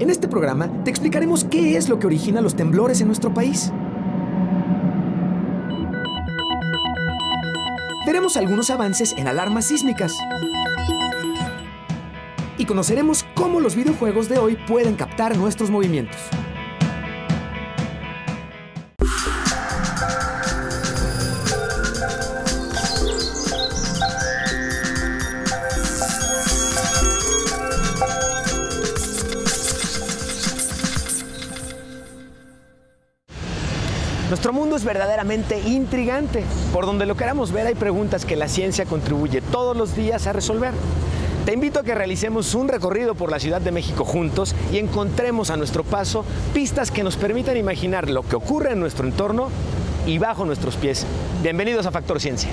En 0.00 0.08
este 0.08 0.28
programa 0.28 0.82
te 0.82 0.88
explicaremos 0.88 1.44
qué 1.44 1.76
es 1.76 1.90
lo 1.90 1.98
que 1.98 2.06
origina 2.06 2.40
los 2.40 2.56
temblores 2.56 3.02
en 3.02 3.06
nuestro 3.06 3.34
país. 3.34 3.70
Veremos 8.06 8.38
algunos 8.38 8.70
avances 8.70 9.14
en 9.18 9.28
alarmas 9.28 9.66
sísmicas. 9.66 10.16
Y 12.56 12.64
conoceremos 12.64 13.26
cómo 13.34 13.60
los 13.60 13.76
videojuegos 13.76 14.30
de 14.30 14.38
hoy 14.38 14.56
pueden 14.66 14.94
captar 14.94 15.36
nuestros 15.36 15.70
movimientos. 15.70 16.18
Es 34.76 34.84
verdaderamente 34.84 35.58
intrigante. 35.60 36.44
Por 36.72 36.86
donde 36.86 37.06
lo 37.06 37.16
queramos 37.16 37.52
ver 37.52 37.66
hay 37.66 37.74
preguntas 37.74 38.24
que 38.24 38.36
la 38.36 38.48
ciencia 38.48 38.86
contribuye 38.86 39.40
todos 39.40 39.76
los 39.76 39.94
días 39.96 40.26
a 40.26 40.32
resolver. 40.32 40.72
Te 41.44 41.54
invito 41.54 41.80
a 41.80 41.82
que 41.82 41.94
realicemos 41.94 42.54
un 42.54 42.68
recorrido 42.68 43.14
por 43.14 43.30
la 43.30 43.40
Ciudad 43.40 43.60
de 43.60 43.72
México 43.72 44.04
juntos 44.04 44.54
y 44.72 44.78
encontremos 44.78 45.50
a 45.50 45.56
nuestro 45.56 45.84
paso 45.84 46.24
pistas 46.52 46.90
que 46.90 47.02
nos 47.02 47.16
permitan 47.16 47.56
imaginar 47.56 48.10
lo 48.10 48.22
que 48.22 48.36
ocurre 48.36 48.72
en 48.72 48.80
nuestro 48.80 49.06
entorno 49.06 49.48
y 50.06 50.18
bajo 50.18 50.44
nuestros 50.44 50.76
pies. 50.76 51.06
Bienvenidos 51.42 51.86
a 51.86 51.90
Factor 51.90 52.20
Ciencia. 52.20 52.50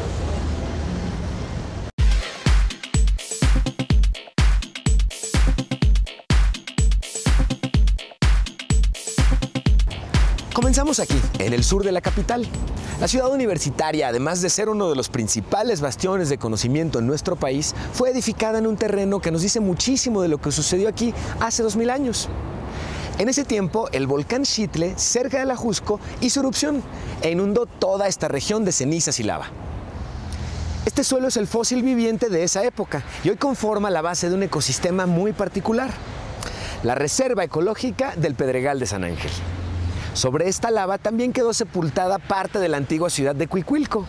Comenzamos 10.57 10.99
aquí, 10.99 11.21
en 11.37 11.53
el 11.53 11.63
sur 11.63 11.83
de 11.83 11.91
la 11.91 12.01
capital. 12.01 12.43
La 12.99 13.07
ciudad 13.07 13.31
universitaria, 13.31 14.07
además 14.07 14.41
de 14.41 14.49
ser 14.49 14.69
uno 14.69 14.89
de 14.89 14.95
los 14.95 15.07
principales 15.07 15.81
bastiones 15.81 16.29
de 16.29 16.39
conocimiento 16.39 16.97
en 16.97 17.05
nuestro 17.05 17.35
país, 17.35 17.75
fue 17.93 18.09
edificada 18.09 18.57
en 18.57 18.65
un 18.65 18.75
terreno 18.75 19.19
que 19.19 19.29
nos 19.29 19.43
dice 19.43 19.59
muchísimo 19.59 20.19
de 20.23 20.29
lo 20.29 20.41
que 20.41 20.51
sucedió 20.51 20.89
aquí 20.89 21.13
hace 21.39 21.61
2000 21.61 21.91
años. 21.91 22.27
En 23.19 23.29
ese 23.29 23.45
tiempo, 23.45 23.87
el 23.91 24.07
volcán 24.07 24.45
Xitle, 24.45 24.97
cerca 24.97 25.37
de 25.37 25.45
la 25.45 25.55
Jusco, 25.55 25.99
hizo 26.21 26.39
erupción 26.39 26.81
e 27.21 27.29
inundó 27.29 27.67
toda 27.67 28.07
esta 28.07 28.27
región 28.27 28.65
de 28.65 28.71
cenizas 28.71 29.19
y 29.19 29.23
lava. 29.25 29.51
Este 30.87 31.03
suelo 31.03 31.27
es 31.27 31.37
el 31.37 31.45
fósil 31.45 31.83
viviente 31.83 32.29
de 32.29 32.43
esa 32.43 32.63
época 32.63 33.03
y 33.23 33.29
hoy 33.29 33.35
conforma 33.35 33.91
la 33.91 34.01
base 34.01 34.27
de 34.27 34.33
un 34.33 34.41
ecosistema 34.41 35.05
muy 35.05 35.33
particular, 35.33 35.91
la 36.81 36.95
Reserva 36.95 37.43
Ecológica 37.43 38.15
del 38.15 38.33
Pedregal 38.33 38.79
de 38.79 38.87
San 38.87 39.03
Ángel. 39.03 39.29
Sobre 40.17 40.49
esta 40.49 40.71
lava 40.71 40.97
también 40.97 41.31
quedó 41.31 41.53
sepultada 41.53 42.17
parte 42.17 42.57
de 42.57 42.67
la 42.67 42.77
antigua 42.77 43.11
ciudad 43.11 43.35
de 43.35 43.47
Cuicuilco. 43.47 44.07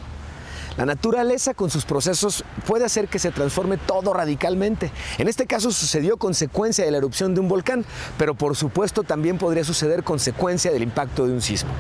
La 0.79 0.87
naturaleza 0.87 1.53
con 1.53 1.69
sus 1.69 1.85
procesos 1.85 2.45
puede 2.67 2.87
hacer 2.87 3.09
que 3.09 3.19
se 3.19 3.31
transforme 3.31 3.77
todo 3.77 4.15
radicalmente. 4.15 4.91
En 5.19 5.29
este 5.29 5.47
caso 5.47 5.71
sucedió 5.71 6.17
consecuencia 6.17 6.83
de 6.83 6.91
la 6.93 6.97
erupción 6.97 7.35
de 7.35 7.41
un 7.41 7.49
volcán, 7.49 7.85
pero 8.17 8.35
por 8.35 8.57
supuesto 8.57 9.03
también 9.03 9.37
podría 9.37 9.65
suceder 9.65 10.03
consecuencia 10.03 10.73
del 10.73 10.83
impacto 10.83 11.27
de 11.27 11.35
un 11.35 11.43
sismo. 11.43 11.73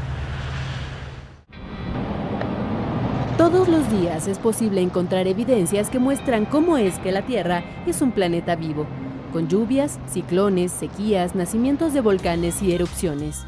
Todos 3.38 3.66
los 3.66 3.90
días 3.90 4.26
es 4.26 4.36
posible 4.36 4.82
encontrar 4.82 5.26
evidencias 5.26 5.88
que 5.88 6.00
muestran 6.00 6.44
cómo 6.44 6.76
es 6.76 6.98
que 6.98 7.12
la 7.12 7.24
Tierra 7.24 7.64
es 7.86 8.02
un 8.02 8.12
planeta 8.12 8.56
vivo, 8.56 8.86
con 9.32 9.48
lluvias, 9.48 9.98
ciclones, 10.12 10.70
sequías, 10.70 11.34
nacimientos 11.34 11.94
de 11.94 12.02
volcanes 12.02 12.60
y 12.60 12.74
erupciones. 12.74 13.46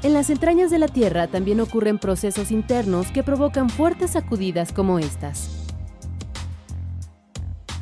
En 0.00 0.14
las 0.14 0.30
entrañas 0.30 0.70
de 0.70 0.78
la 0.78 0.86
Tierra 0.86 1.26
también 1.26 1.60
ocurren 1.60 1.98
procesos 1.98 2.52
internos 2.52 3.08
que 3.08 3.24
provocan 3.24 3.68
fuertes 3.68 4.12
sacudidas 4.12 4.72
como 4.72 5.00
estas. 5.00 5.50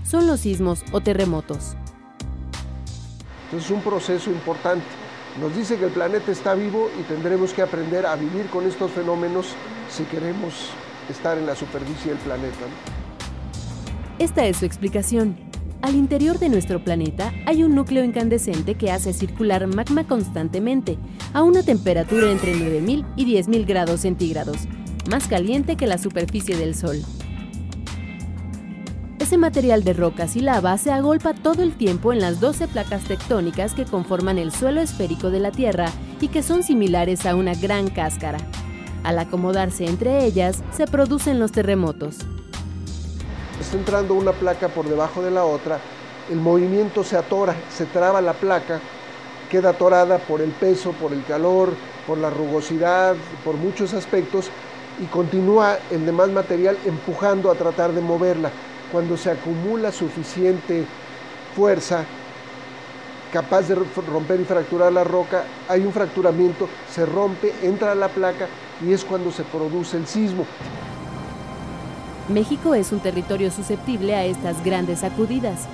Son 0.08 0.26
los 0.26 0.40
sismos 0.40 0.82
o 0.92 1.02
terremotos. 1.02 1.76
es 3.54 3.70
un 3.70 3.82
proceso 3.82 4.30
importante. 4.30 4.86
Nos 5.42 5.54
dice 5.54 5.76
que 5.76 5.84
el 5.84 5.90
planeta 5.90 6.32
está 6.32 6.54
vivo 6.54 6.88
y 6.98 7.02
tendremos 7.02 7.52
que 7.52 7.60
aprender 7.60 8.06
a 8.06 8.16
vivir 8.16 8.46
con 8.46 8.64
estos 8.64 8.92
fenómenos 8.92 9.48
si 9.90 10.04
queremos 10.04 10.70
estar 11.10 11.36
en 11.36 11.44
la 11.44 11.54
superficie 11.54 12.12
del 12.12 12.20
planeta. 12.20 12.64
Esta 14.18 14.46
es 14.46 14.56
su 14.56 14.64
explicación. 14.64 15.36
Al 15.86 15.94
interior 15.94 16.40
de 16.40 16.48
nuestro 16.48 16.82
planeta 16.82 17.32
hay 17.46 17.62
un 17.62 17.76
núcleo 17.76 18.02
incandescente 18.02 18.74
que 18.74 18.90
hace 18.90 19.12
circular 19.12 19.68
magma 19.68 20.02
constantemente, 20.02 20.98
a 21.32 21.44
una 21.44 21.62
temperatura 21.62 22.32
entre 22.32 22.56
9000 22.56 23.06
y 23.14 23.24
10000 23.24 23.66
grados 23.66 24.00
centígrados, 24.00 24.56
más 25.08 25.28
caliente 25.28 25.76
que 25.76 25.86
la 25.86 25.96
superficie 25.96 26.56
del 26.56 26.74
Sol. 26.74 27.04
Ese 29.20 29.38
material 29.38 29.84
de 29.84 29.92
rocas 29.92 30.34
y 30.34 30.40
lava 30.40 30.76
se 30.76 30.90
agolpa 30.90 31.34
todo 31.34 31.62
el 31.62 31.76
tiempo 31.76 32.12
en 32.12 32.20
las 32.20 32.40
12 32.40 32.66
placas 32.66 33.04
tectónicas 33.04 33.72
que 33.72 33.84
conforman 33.84 34.38
el 34.38 34.50
suelo 34.50 34.80
esférico 34.80 35.30
de 35.30 35.38
la 35.38 35.52
Tierra 35.52 35.92
y 36.20 36.26
que 36.26 36.42
son 36.42 36.64
similares 36.64 37.26
a 37.26 37.36
una 37.36 37.54
gran 37.54 37.90
cáscara. 37.90 38.38
Al 39.04 39.20
acomodarse 39.20 39.86
entre 39.86 40.24
ellas, 40.24 40.64
se 40.72 40.88
producen 40.88 41.38
los 41.38 41.52
terremotos 41.52 42.26
está 43.60 43.76
entrando 43.76 44.14
una 44.14 44.32
placa 44.32 44.68
por 44.68 44.86
debajo 44.88 45.22
de 45.22 45.30
la 45.30 45.44
otra, 45.44 45.78
el 46.30 46.36
movimiento 46.36 47.04
se 47.04 47.16
atora, 47.16 47.54
se 47.74 47.86
traba 47.86 48.20
la 48.20 48.32
placa, 48.32 48.80
queda 49.50 49.70
atorada 49.70 50.18
por 50.18 50.40
el 50.40 50.50
peso, 50.50 50.92
por 50.92 51.12
el 51.12 51.24
calor, 51.24 51.70
por 52.06 52.18
la 52.18 52.30
rugosidad, 52.30 53.14
por 53.44 53.54
muchos 53.56 53.94
aspectos, 53.94 54.50
y 55.00 55.06
continúa 55.06 55.78
el 55.90 56.06
demás 56.06 56.30
material 56.30 56.76
empujando 56.84 57.50
a 57.50 57.54
tratar 57.54 57.92
de 57.92 58.00
moverla. 58.00 58.50
Cuando 58.90 59.16
se 59.16 59.30
acumula 59.30 59.92
suficiente 59.92 60.84
fuerza 61.54 62.04
capaz 63.32 63.68
de 63.68 63.74
romper 63.74 64.40
y 64.40 64.44
fracturar 64.44 64.92
la 64.92 65.04
roca, 65.04 65.44
hay 65.68 65.84
un 65.84 65.92
fracturamiento, 65.92 66.68
se 66.90 67.04
rompe, 67.04 67.52
entra 67.62 67.94
la 67.94 68.08
placa 68.08 68.46
y 68.84 68.92
es 68.92 69.04
cuando 69.04 69.30
se 69.30 69.42
produce 69.44 69.96
el 69.96 70.06
sismo. 70.06 70.46
México 72.28 72.74
es 72.74 72.90
un 72.90 72.98
territorio 72.98 73.52
susceptible 73.52 74.16
a 74.16 74.24
estas 74.24 74.64
grandes 74.64 75.00
sacudidas. 75.00 75.68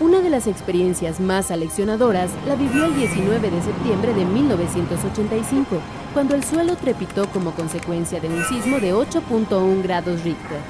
Una 0.00 0.20
de 0.20 0.30
las 0.30 0.46
experiencias 0.46 1.20
más 1.20 1.50
aleccionadoras 1.50 2.30
la 2.46 2.54
vivió 2.54 2.86
el 2.86 2.94
19 2.94 3.50
de 3.50 3.62
septiembre 3.62 4.14
de 4.14 4.24
1985, 4.24 5.76
cuando 6.14 6.36
el 6.36 6.44
suelo 6.44 6.76
trepitó 6.76 7.28
como 7.28 7.50
consecuencia 7.50 8.18
de 8.18 8.28
un 8.28 8.44
sismo 8.44 8.78
de 8.78 8.94
8.1 8.94 9.82
grados 9.82 10.24
Richter. 10.24 10.60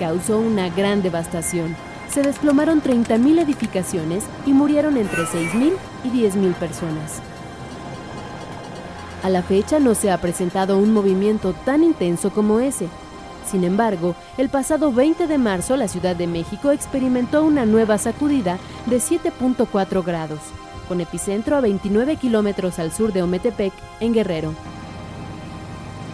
Causó 0.00 0.38
una 0.38 0.68
gran 0.70 1.02
devastación. 1.02 1.76
Se 2.08 2.22
desplomaron 2.22 2.82
30.000 2.82 3.42
edificaciones 3.42 4.24
y 4.46 4.52
murieron 4.52 4.96
entre 4.96 5.22
6.000 5.22 5.74
y 6.04 6.08
10.000 6.08 6.54
personas. 6.54 7.20
A 9.22 9.28
la 9.28 9.42
fecha 9.42 9.78
no 9.78 9.94
se 9.94 10.10
ha 10.10 10.18
presentado 10.18 10.76
un 10.78 10.92
movimiento 10.92 11.52
tan 11.52 11.84
intenso 11.84 12.30
como 12.30 12.58
ese, 12.58 12.88
sin 13.52 13.64
embargo, 13.64 14.14
el 14.38 14.48
pasado 14.48 14.90
20 14.94 15.26
de 15.26 15.36
marzo 15.36 15.76
la 15.76 15.86
Ciudad 15.86 16.16
de 16.16 16.26
México 16.26 16.70
experimentó 16.70 17.44
una 17.44 17.66
nueva 17.66 17.98
sacudida 17.98 18.58
de 18.86 18.96
7.4 18.96 20.02
grados, 20.02 20.40
con 20.88 21.02
epicentro 21.02 21.54
a 21.56 21.60
29 21.60 22.16
kilómetros 22.16 22.78
al 22.78 22.92
sur 22.92 23.12
de 23.12 23.22
Ometepec, 23.22 23.74
en 24.00 24.14
Guerrero. 24.14 24.54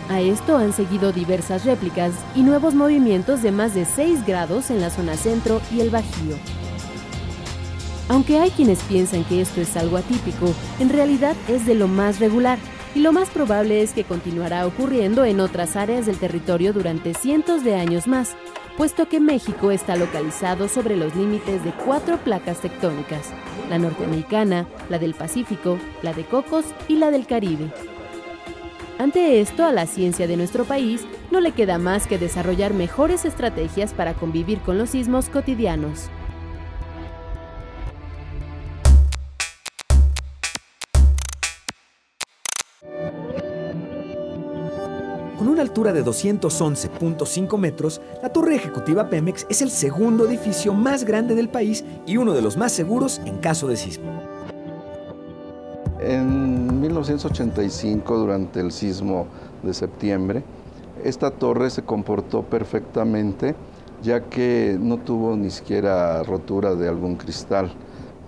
A 0.08 0.20
esto 0.20 0.56
han 0.56 0.72
seguido 0.72 1.12
diversas 1.12 1.64
réplicas 1.64 2.12
y 2.34 2.42
nuevos 2.42 2.74
movimientos 2.74 3.40
de 3.40 3.52
más 3.52 3.72
de 3.72 3.84
6 3.84 4.26
grados 4.26 4.70
en 4.70 4.80
la 4.80 4.90
zona 4.90 5.16
centro 5.16 5.60
y 5.70 5.78
el 5.78 5.90
Bajío. 5.90 6.34
Aunque 8.08 8.40
hay 8.40 8.50
quienes 8.50 8.80
piensan 8.80 9.22
que 9.22 9.40
esto 9.40 9.60
es 9.60 9.76
algo 9.76 9.96
atípico, 9.96 10.52
en 10.80 10.88
realidad 10.88 11.36
es 11.46 11.66
de 11.66 11.76
lo 11.76 11.86
más 11.86 12.18
regular 12.18 12.58
y 12.94 13.00
lo 13.00 13.12
más 13.12 13.30
probable 13.30 13.82
es 13.82 13.92
que 13.92 14.04
continuará 14.04 14.66
ocurriendo 14.66 15.24
en 15.24 15.40
otras 15.40 15.76
áreas 15.76 16.06
del 16.06 16.18
territorio 16.18 16.72
durante 16.72 17.14
cientos 17.14 17.64
de 17.64 17.74
años 17.74 18.06
más, 18.06 18.36
puesto 18.76 19.08
que 19.08 19.20
México 19.20 19.70
está 19.70 19.96
localizado 19.96 20.68
sobre 20.68 20.96
los 20.96 21.14
límites 21.16 21.64
de 21.64 21.72
cuatro 21.72 22.18
placas 22.18 22.60
tectónicas, 22.60 23.30
la 23.68 23.78
norteamericana, 23.78 24.66
la 24.88 24.98
del 24.98 25.14
Pacífico, 25.14 25.78
la 26.02 26.12
de 26.12 26.24
Cocos 26.24 26.64
y 26.86 26.96
la 26.96 27.10
del 27.10 27.26
Caribe. 27.26 27.72
Ante 28.98 29.40
esto, 29.40 29.64
a 29.64 29.72
la 29.72 29.86
ciencia 29.86 30.26
de 30.26 30.36
nuestro 30.36 30.64
país 30.64 31.06
no 31.30 31.40
le 31.40 31.52
queda 31.52 31.78
más 31.78 32.06
que 32.06 32.18
desarrollar 32.18 32.74
mejores 32.74 33.24
estrategias 33.24 33.92
para 33.92 34.14
convivir 34.14 34.58
con 34.60 34.76
los 34.76 34.90
sismos 34.90 35.28
cotidianos. 35.28 36.10
Con 45.38 45.46
una 45.46 45.62
altura 45.62 45.92
de 45.92 46.04
211.5 46.04 47.58
metros, 47.58 48.00
la 48.20 48.30
Torre 48.30 48.56
Ejecutiva 48.56 49.08
Pemex 49.08 49.46
es 49.48 49.62
el 49.62 49.70
segundo 49.70 50.26
edificio 50.26 50.74
más 50.74 51.04
grande 51.04 51.36
del 51.36 51.48
país 51.48 51.84
y 52.06 52.16
uno 52.16 52.32
de 52.32 52.42
los 52.42 52.56
más 52.56 52.72
seguros 52.72 53.20
en 53.24 53.38
caso 53.38 53.68
de 53.68 53.76
sismo. 53.76 54.20
En 56.00 56.80
1985, 56.80 58.18
durante 58.18 58.58
el 58.58 58.72
sismo 58.72 59.28
de 59.62 59.74
septiembre, 59.74 60.42
esta 61.04 61.30
torre 61.30 61.70
se 61.70 61.82
comportó 61.82 62.42
perfectamente 62.42 63.54
ya 64.02 64.24
que 64.24 64.76
no 64.80 64.96
tuvo 64.96 65.36
ni 65.36 65.50
siquiera 65.50 66.24
rotura 66.24 66.74
de 66.74 66.88
algún 66.88 67.14
cristal. 67.14 67.70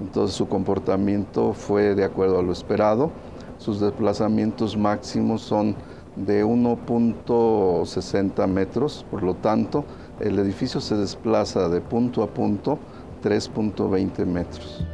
Entonces 0.00 0.36
su 0.36 0.46
comportamiento 0.46 1.54
fue 1.54 1.96
de 1.96 2.04
acuerdo 2.04 2.38
a 2.38 2.42
lo 2.42 2.52
esperado. 2.52 3.10
Sus 3.58 3.80
desplazamientos 3.80 4.76
máximos 4.76 5.42
son 5.42 5.74
de 6.16 6.44
1.60 6.44 8.46
metros, 8.46 9.06
por 9.10 9.22
lo 9.22 9.34
tanto, 9.34 9.84
el 10.20 10.38
edificio 10.38 10.80
se 10.80 10.96
desplaza 10.96 11.68
de 11.68 11.80
punto 11.80 12.22
a 12.22 12.28
punto 12.28 12.78
3.20 13.22 14.26
metros. 14.26 14.84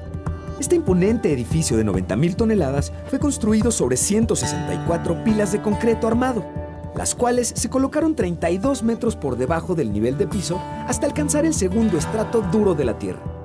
Este 0.59 0.77
imponente 0.77 1.33
edificio 1.33 1.77
de 1.77 1.85
90.000 1.85 2.35
toneladas 2.35 2.93
fue 3.09 3.19
construido 3.19 3.71
sobre 3.71 3.97
164 3.97 5.23
pilas 5.23 5.53
de 5.53 5.61
concreto 5.61 6.07
armado, 6.07 6.45
las 6.97 7.15
cuales 7.15 7.53
se 7.55 7.69
colocaron 7.69 8.15
32 8.15 8.83
metros 8.83 9.17
por 9.17 9.37
debajo 9.37 9.75
del 9.75 9.93
nivel 9.93 10.17
de 10.17 10.27
piso 10.27 10.59
hasta 10.87 11.07
alcanzar 11.07 11.45
el 11.45 11.53
segundo 11.53 11.99
estrato 11.99 12.41
duro 12.41 12.75
de 12.75 12.87
la 12.87 12.99
Tierra. 12.99 13.36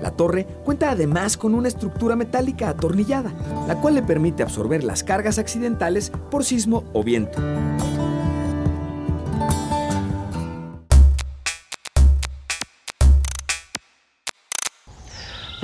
La 0.00 0.10
torre 0.10 0.46
cuenta 0.64 0.90
además 0.90 1.36
con 1.36 1.54
una 1.54 1.68
estructura 1.68 2.16
metálica 2.16 2.68
atornillada, 2.68 3.32
la 3.66 3.80
cual 3.80 3.94
le 3.94 4.02
permite 4.02 4.42
absorber 4.42 4.84
las 4.84 5.02
cargas 5.02 5.38
accidentales 5.38 6.10
por 6.30 6.44
sismo 6.44 6.84
o 6.92 7.02
viento. 7.02 7.40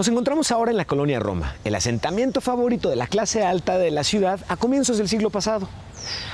Nos 0.01 0.09
encontramos 0.09 0.51
ahora 0.51 0.71
en 0.71 0.79
la 0.79 0.87
colonia 0.87 1.21
Roma, 1.21 1.57
el 1.63 1.75
asentamiento 1.75 2.41
favorito 2.41 2.89
de 2.89 2.97
la 2.97 3.07
clase 3.07 3.45
alta 3.45 3.77
de 3.77 3.91
la 3.91 4.03
ciudad 4.03 4.41
a 4.49 4.57
comienzos 4.57 4.97
del 4.97 5.09
siglo 5.09 5.29
pasado. 5.29 5.69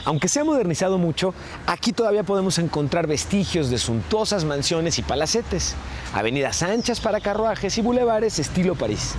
Aunque 0.04 0.28
se 0.28 0.40
ha 0.40 0.44
modernizado 0.44 0.98
mucho, 0.98 1.34
aquí 1.66 1.92
todavía 1.92 2.22
podemos 2.22 2.58
encontrar 2.58 3.06
vestigios 3.06 3.70
de 3.70 3.78
suntuosas 3.78 4.44
mansiones 4.44 4.98
y 4.98 5.02
palacetes, 5.02 5.74
avenidas 6.12 6.62
anchas 6.62 7.00
para 7.00 7.20
carruajes 7.20 7.76
y 7.78 7.82
bulevares 7.82 8.38
estilo 8.38 8.74
París. 8.74 9.14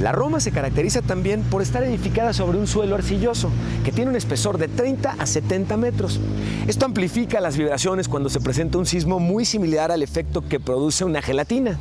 La 0.00 0.10
Roma 0.10 0.40
se 0.40 0.52
caracteriza 0.52 1.02
también 1.02 1.42
por 1.42 1.62
estar 1.62 1.84
edificada 1.84 2.32
sobre 2.32 2.58
un 2.58 2.66
suelo 2.66 2.94
arcilloso, 2.94 3.50
que 3.84 3.92
tiene 3.92 4.10
un 4.10 4.16
espesor 4.16 4.58
de 4.58 4.68
30 4.68 5.16
a 5.18 5.26
70 5.26 5.76
metros. 5.76 6.18
Esto 6.66 6.86
amplifica 6.86 7.40
las 7.40 7.56
vibraciones 7.56 8.08
cuando 8.08 8.28
se 8.28 8.40
presenta 8.40 8.78
un 8.78 8.86
sismo 8.86 9.20
muy 9.20 9.44
similar 9.44 9.92
al 9.92 10.02
efecto 10.02 10.42
que 10.48 10.58
produce 10.58 11.04
una 11.04 11.22
gelatina. 11.22 11.78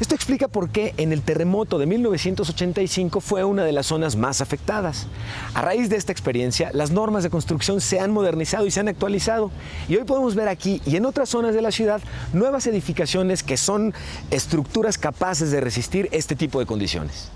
Esto 0.00 0.14
explica 0.14 0.46
por 0.46 0.70
qué 0.70 0.94
en 0.96 1.12
el 1.12 1.22
terremoto 1.22 1.78
de 1.78 1.86
1985 1.86 3.20
fue 3.20 3.42
una 3.42 3.64
de 3.64 3.72
las 3.72 3.86
zonas 3.86 4.14
más 4.14 4.40
afectadas. 4.40 5.08
A 5.54 5.62
raíz 5.62 5.90
de 5.90 5.96
esta 5.96 6.12
experiencia, 6.12 6.70
las 6.72 6.92
normas 6.92 7.24
de 7.24 7.30
construcción 7.30 7.80
se 7.80 7.98
han 7.98 8.12
modernizado 8.12 8.64
y 8.64 8.70
se 8.70 8.78
han 8.78 8.86
actualizado. 8.86 9.50
Y 9.88 9.96
hoy 9.96 10.04
podemos 10.04 10.36
ver 10.36 10.48
aquí 10.48 10.80
y 10.86 10.96
en 10.96 11.04
otras 11.04 11.28
zonas 11.28 11.52
de 11.52 11.62
la 11.62 11.72
ciudad 11.72 12.00
nuevas 12.32 12.68
edificaciones 12.68 13.42
que 13.42 13.56
son 13.56 13.92
estructuras 14.30 14.98
capaces 14.98 15.50
de 15.50 15.60
resistir 15.60 16.08
este 16.12 16.36
tipo 16.36 16.60
de 16.60 16.66
condiciones. 16.66 17.30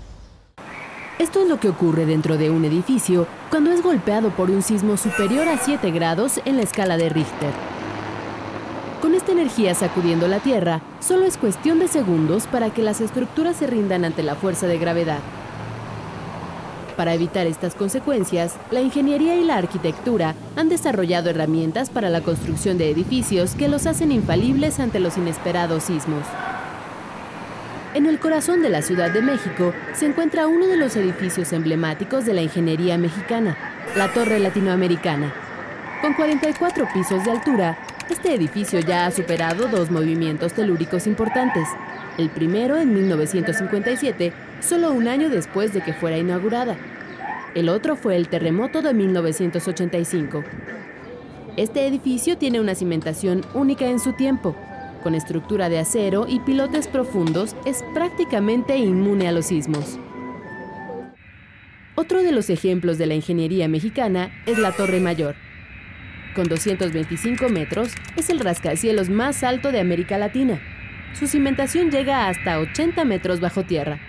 Esto 1.19 1.41
es 1.41 1.49
lo 1.49 1.59
que 1.59 1.69
ocurre 1.69 2.05
dentro 2.05 2.37
de 2.37 2.49
un 2.49 2.63
edificio 2.63 3.27
cuando 3.49 3.71
es 3.71 3.83
golpeado 3.83 4.29
por 4.31 4.49
un 4.49 4.61
sismo 4.61 4.97
superior 4.97 5.47
a 5.47 5.57
7 5.57 5.91
grados 5.91 6.39
en 6.45 6.57
la 6.57 6.63
escala 6.63 6.97
de 6.97 7.09
Richter. 7.09 7.72
Con 9.03 9.15
esta 9.15 9.33
energía 9.33 9.75
sacudiendo 9.75 10.29
la 10.29 10.39
Tierra, 10.39 10.79
solo 11.01 11.25
es 11.25 11.35
cuestión 11.35 11.77
de 11.77 11.89
segundos 11.89 12.47
para 12.47 12.69
que 12.69 12.81
las 12.81 13.01
estructuras 13.01 13.57
se 13.57 13.67
rindan 13.67 14.05
ante 14.05 14.23
la 14.23 14.35
fuerza 14.35 14.65
de 14.65 14.77
gravedad. 14.77 15.19
Para 16.95 17.13
evitar 17.13 17.45
estas 17.45 17.75
consecuencias, 17.75 18.55
la 18.71 18.79
ingeniería 18.79 19.35
y 19.35 19.43
la 19.43 19.57
arquitectura 19.57 20.35
han 20.55 20.69
desarrollado 20.69 21.29
herramientas 21.29 21.89
para 21.89 22.09
la 22.09 22.21
construcción 22.21 22.77
de 22.77 22.91
edificios 22.91 23.55
que 23.55 23.67
los 23.67 23.87
hacen 23.87 24.13
infalibles 24.13 24.79
ante 24.79 25.01
los 25.01 25.17
inesperados 25.17 25.83
sismos. 25.83 26.23
En 27.95 28.05
el 28.05 28.21
corazón 28.21 28.61
de 28.61 28.69
la 28.69 28.81
Ciudad 28.81 29.11
de 29.11 29.21
México 29.21 29.73
se 29.91 30.05
encuentra 30.05 30.47
uno 30.47 30.65
de 30.65 30.77
los 30.77 30.95
edificios 30.95 31.51
emblemáticos 31.51 32.25
de 32.25 32.35
la 32.35 32.41
ingeniería 32.41 32.97
mexicana, 32.97 33.57
la 33.97 34.13
Torre 34.13 34.39
Latinoamericana. 34.39 35.33
Con 36.01 36.13
44 36.13 36.87
pisos 36.93 37.25
de 37.25 37.31
altura, 37.31 37.77
este 38.11 38.33
edificio 38.33 38.79
ya 38.79 39.05
ha 39.05 39.11
superado 39.11 39.67
dos 39.67 39.89
movimientos 39.89 40.53
telúricos 40.53 41.07
importantes. 41.07 41.67
El 42.17 42.29
primero 42.29 42.77
en 42.77 42.93
1957, 42.93 44.33
solo 44.61 44.91
un 44.91 45.07
año 45.07 45.29
después 45.29 45.73
de 45.73 45.81
que 45.81 45.93
fuera 45.93 46.17
inaugurada. 46.17 46.77
El 47.55 47.69
otro 47.69 47.95
fue 47.95 48.15
el 48.15 48.27
terremoto 48.27 48.81
de 48.81 48.93
1985. 48.93 50.43
Este 51.55 51.87
edificio 51.87 52.37
tiene 52.37 52.59
una 52.59 52.75
cimentación 52.75 53.45
única 53.53 53.85
en 53.85 53.99
su 53.99 54.13
tiempo. 54.13 54.55
Con 55.03 55.15
estructura 55.15 55.69
de 55.69 55.79
acero 55.79 56.25
y 56.27 56.39
pilotes 56.39 56.87
profundos, 56.87 57.55
es 57.65 57.83
prácticamente 57.93 58.77
inmune 58.77 59.27
a 59.27 59.31
los 59.31 59.47
sismos. 59.47 59.99
Otro 61.95 62.23
de 62.23 62.31
los 62.31 62.49
ejemplos 62.49 62.97
de 62.97 63.05
la 63.05 63.13
ingeniería 63.13 63.67
mexicana 63.67 64.31
es 64.47 64.57
la 64.57 64.71
Torre 64.71 64.99
Mayor, 64.99 65.35
con 66.33 66.47
225 66.47 67.49
metros, 67.49 67.93
es 68.15 68.29
el 68.29 68.39
rascacielos 68.39 69.09
más 69.09 69.43
alto 69.43 69.71
de 69.71 69.79
América 69.79 70.17
Latina. 70.17 70.59
Su 71.13 71.27
cimentación 71.27 71.91
llega 71.91 72.27
hasta 72.27 72.59
80 72.59 73.05
metros 73.05 73.39
bajo 73.39 73.63
tierra. 73.63 73.99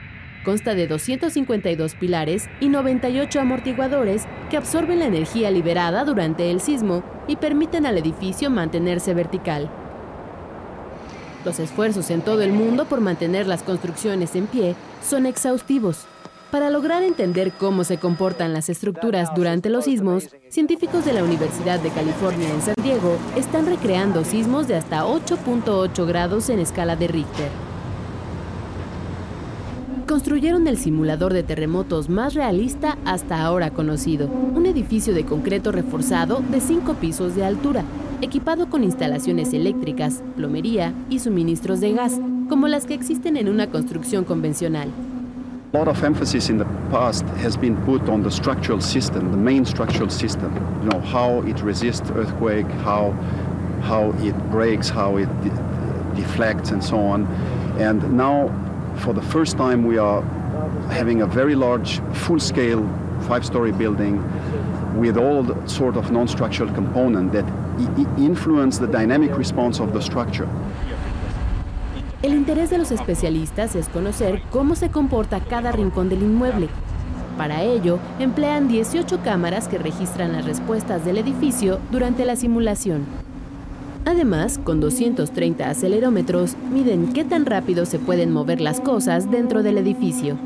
Consta 0.44 0.74
de 0.74 0.86
252 0.86 1.94
pilares 1.94 2.48
y 2.60 2.68
98 2.68 3.40
amortiguadores 3.40 4.24
que 4.50 4.56
absorben 4.56 4.98
la 4.98 5.06
energía 5.06 5.50
liberada 5.50 6.04
durante 6.04 6.50
el 6.50 6.60
sismo 6.60 7.02
y 7.28 7.36
permiten 7.36 7.86
al 7.86 7.98
edificio 7.98 8.50
mantenerse 8.50 9.14
vertical. 9.14 9.70
Los 11.44 11.60
esfuerzos 11.60 12.10
en 12.10 12.22
todo 12.22 12.42
el 12.42 12.52
mundo 12.52 12.86
por 12.86 13.00
mantener 13.00 13.46
las 13.46 13.62
construcciones 13.62 14.34
en 14.34 14.46
pie 14.46 14.74
son 15.02 15.26
exhaustivos. 15.26 16.06
Para 16.54 16.70
lograr 16.70 17.02
entender 17.02 17.50
cómo 17.50 17.82
se 17.82 17.98
comportan 17.98 18.52
las 18.52 18.68
estructuras 18.68 19.34
durante 19.34 19.70
los 19.70 19.86
sismos, 19.86 20.28
científicos 20.50 21.04
de 21.04 21.12
la 21.12 21.24
Universidad 21.24 21.80
de 21.80 21.90
California 21.90 22.48
en 22.48 22.62
San 22.62 22.76
Diego 22.80 23.16
están 23.34 23.66
recreando 23.66 24.22
sismos 24.22 24.68
de 24.68 24.76
hasta 24.76 25.04
8.8 25.04 26.06
grados 26.06 26.48
en 26.50 26.60
escala 26.60 26.94
de 26.94 27.08
Richter. 27.08 27.48
Construyeron 30.06 30.68
el 30.68 30.78
simulador 30.78 31.32
de 31.32 31.42
terremotos 31.42 32.08
más 32.08 32.34
realista 32.34 32.98
hasta 33.04 33.42
ahora 33.42 33.70
conocido, 33.70 34.28
un 34.28 34.66
edificio 34.66 35.12
de 35.12 35.24
concreto 35.24 35.72
reforzado 35.72 36.40
de 36.52 36.60
5 36.60 36.94
pisos 36.94 37.34
de 37.34 37.44
altura, 37.44 37.82
equipado 38.20 38.70
con 38.70 38.84
instalaciones 38.84 39.52
eléctricas, 39.54 40.22
plomería 40.36 40.94
y 41.10 41.18
suministros 41.18 41.80
de 41.80 41.94
gas, 41.94 42.20
como 42.48 42.68
las 42.68 42.86
que 42.86 42.94
existen 42.94 43.36
en 43.36 43.48
una 43.48 43.72
construcción 43.72 44.22
convencional. 44.22 44.92
A 45.74 45.76
lot 45.76 45.88
of 45.88 46.04
emphasis 46.04 46.50
in 46.50 46.58
the 46.58 46.66
past 46.92 47.24
has 47.42 47.56
been 47.56 47.76
put 47.84 48.08
on 48.08 48.22
the 48.22 48.30
structural 48.30 48.80
system, 48.80 49.32
the 49.32 49.36
main 49.36 49.64
structural 49.64 50.08
system. 50.08 50.54
You 50.84 50.90
know 50.90 51.00
how 51.00 51.40
it 51.40 51.60
resists 51.62 52.12
earthquake, 52.12 52.68
how 52.86 53.10
how 53.82 54.12
it 54.18 54.36
breaks, 54.52 54.88
how 54.88 55.16
it 55.16 55.26
de 55.42 55.50
deflects, 56.14 56.70
and 56.70 56.82
so 56.84 57.00
on. 57.00 57.26
And 57.80 58.16
now, 58.16 58.52
for 58.98 59.12
the 59.12 59.22
first 59.22 59.56
time, 59.56 59.84
we 59.84 59.98
are 59.98 60.22
having 60.92 61.22
a 61.22 61.26
very 61.26 61.56
large, 61.56 62.00
full-scale, 62.24 62.86
five-story 63.26 63.72
building 63.72 64.22
with 64.96 65.16
all 65.16 65.44
sort 65.66 65.96
of 65.96 66.12
non-structural 66.12 66.72
component 66.72 67.32
that 67.32 67.46
influence 68.16 68.78
the 68.78 68.86
dynamic 68.86 69.36
response 69.36 69.80
of 69.80 69.92
the 69.92 70.00
structure. 70.00 70.48
El 72.24 72.32
interés 72.32 72.70
de 72.70 72.78
los 72.78 72.90
especialistas 72.90 73.76
es 73.76 73.90
conocer 73.90 74.40
cómo 74.50 74.76
se 74.76 74.88
comporta 74.88 75.40
cada 75.40 75.72
rincón 75.72 76.08
del 76.08 76.22
inmueble. 76.22 76.70
Para 77.36 77.62
ello, 77.62 77.98
emplean 78.18 78.66
18 78.66 79.20
cámaras 79.22 79.68
que 79.68 79.76
registran 79.76 80.32
las 80.32 80.46
respuestas 80.46 81.04
del 81.04 81.18
edificio 81.18 81.80
durante 81.92 82.24
la 82.24 82.36
simulación. 82.36 83.04
Además, 84.06 84.56
con 84.56 84.80
230 84.80 85.68
acelerómetros, 85.68 86.56
miden 86.72 87.12
qué 87.12 87.24
tan 87.24 87.44
rápido 87.44 87.84
se 87.84 87.98
pueden 87.98 88.32
mover 88.32 88.62
las 88.62 88.80
cosas 88.80 89.30
dentro 89.30 89.62
del 89.62 89.76
edificio. 89.76 90.38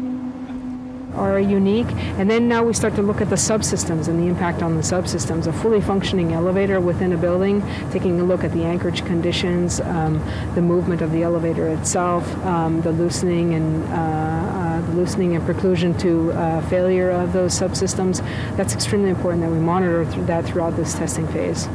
Are 1.19 1.39
unique. 1.41 1.91
And 2.19 2.31
then 2.31 2.49
now 2.49 2.63
we 2.65 2.73
start 2.73 2.95
to 2.97 3.03
look 3.03 3.21
at 3.21 3.29
the 3.29 3.37
subsystems 3.37 4.09
and 4.09 4.19
the 4.19 4.27
impact 4.27 4.63
on 4.63 4.77
the 4.77 4.83
subsystems. 4.83 5.47
A 5.47 5.53
fully 5.53 5.81
functioning 5.81 6.33
elevator 6.33 6.81
within 6.81 7.13
a 7.13 7.17
building, 7.17 7.63
taking 7.91 8.21
a 8.21 8.25
look 8.25 8.45
at 8.45 8.53
the 8.53 8.65
anchorage 8.65 9.05
conditions, 9.05 9.81
um, 9.81 10.23
the 10.55 10.63
movement 10.63 11.03
of 11.03 11.11
the 11.13 11.23
elevator 11.23 11.69
itself, 11.69 12.25
um, 12.45 12.81
the 12.83 12.93
loosening 12.93 13.55
and 13.55 13.85
uh, 13.93 13.97
uh, 13.97 14.81
the 14.83 14.93
loosening 14.93 15.35
and 15.35 15.45
preclusion 15.45 15.99
to 15.99 16.33
uh, 16.33 16.61
failure 16.69 17.11
of 17.11 17.33
those 17.33 17.59
subsystems. 17.59 18.19
That's 18.57 18.75
extremely 18.75 19.11
important 19.11 19.43
that 19.43 19.51
we 19.51 19.59
monitor 19.59 20.05
th 20.05 20.27
that 20.27 20.45
throughout 20.45 20.77
this 20.77 20.95
testing 20.95 21.27
phase. 21.29 21.69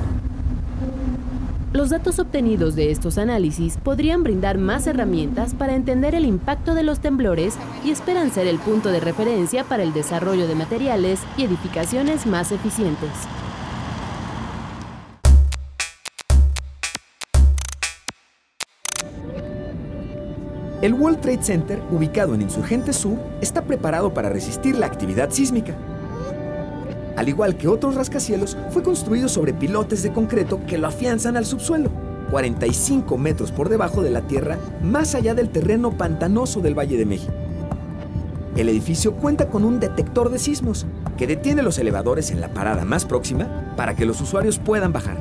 Los 1.73 1.89
datos 1.89 2.19
obtenidos 2.19 2.75
de 2.75 2.91
estos 2.91 3.17
análisis 3.17 3.77
podrían 3.77 4.21
brindar 4.21 4.59
más 4.59 4.85
herramientas 4.85 5.55
para 5.55 5.73
entender 5.73 6.13
el 6.13 6.23
impacto 6.23 6.75
de 6.75 6.83
los 6.83 6.99
temblores 6.99 7.55
y 7.83 7.89
esperan 7.89 8.29
ser 8.29 8.45
el 8.45 8.59
punto 8.59 8.89
de 8.89 8.99
referencia 8.99 9.63
para 9.63 9.81
el 9.81 9.91
desarrollo 9.91 10.47
de 10.47 10.53
materiales 10.53 11.19
y 11.35 11.45
edificaciones 11.45 12.27
más 12.27 12.51
eficientes. 12.51 13.09
El 20.83 20.93
World 20.93 21.21
Trade 21.21 21.41
Center, 21.41 21.81
ubicado 21.89 22.35
en 22.35 22.43
Insurgente 22.43 22.93
Sur, 22.93 23.17
está 23.41 23.63
preparado 23.63 24.13
para 24.13 24.29
resistir 24.29 24.77
la 24.77 24.85
actividad 24.85 25.31
sísmica. 25.31 25.75
Al 27.15 27.29
igual 27.29 27.57
que 27.57 27.67
otros 27.67 27.95
rascacielos, 27.95 28.57
fue 28.71 28.81
construido 28.81 29.29
sobre 29.29 29.53
pilotes 29.53 30.01
de 30.03 30.11
concreto 30.11 30.59
que 30.65 30.77
lo 30.77 30.87
afianzan 30.87 31.37
al 31.37 31.45
subsuelo, 31.45 31.91
45 32.31 33.17
metros 33.17 33.51
por 33.51 33.69
debajo 33.69 34.01
de 34.01 34.09
la 34.09 34.21
tierra, 34.21 34.57
más 34.81 35.13
allá 35.13 35.35
del 35.35 35.49
terreno 35.49 35.91
pantanoso 35.91 36.61
del 36.61 36.77
Valle 36.77 36.97
de 36.97 37.05
México. 37.05 37.33
El 38.55 38.69
edificio 38.69 39.13
cuenta 39.13 39.49
con 39.49 39.63
un 39.63 39.79
detector 39.79 40.29
de 40.29 40.39
sismos 40.39 40.85
que 41.17 41.27
detiene 41.27 41.61
los 41.61 41.77
elevadores 41.77 42.31
en 42.31 42.41
la 42.41 42.49
parada 42.49 42.85
más 42.85 43.05
próxima 43.05 43.73
para 43.75 43.95
que 43.95 44.05
los 44.05 44.19
usuarios 44.21 44.59
puedan 44.59 44.93
bajar. 44.93 45.17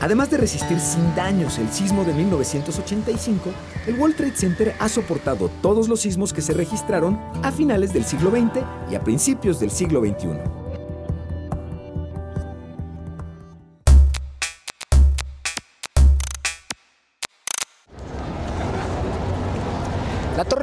Además 0.00 0.30
de 0.30 0.36
resistir 0.36 0.78
sin 0.80 1.14
daños 1.14 1.58
el 1.58 1.70
sismo 1.70 2.04
de 2.04 2.12
1985, 2.12 3.50
el 3.86 3.98
World 3.98 4.16
Trade 4.16 4.36
Center 4.36 4.74
ha 4.78 4.88
soportado 4.90 5.50
todos 5.62 5.88
los 5.88 6.00
sismos 6.00 6.34
que 6.34 6.42
se 6.42 6.52
registraron 6.52 7.18
a 7.42 7.50
finales 7.50 7.94
del 7.94 8.04
siglo 8.04 8.30
XX 8.30 8.62
y 8.90 8.96
a 8.96 9.00
principios 9.00 9.60
del 9.60 9.70
siglo 9.70 10.00
XXI. 10.00 10.63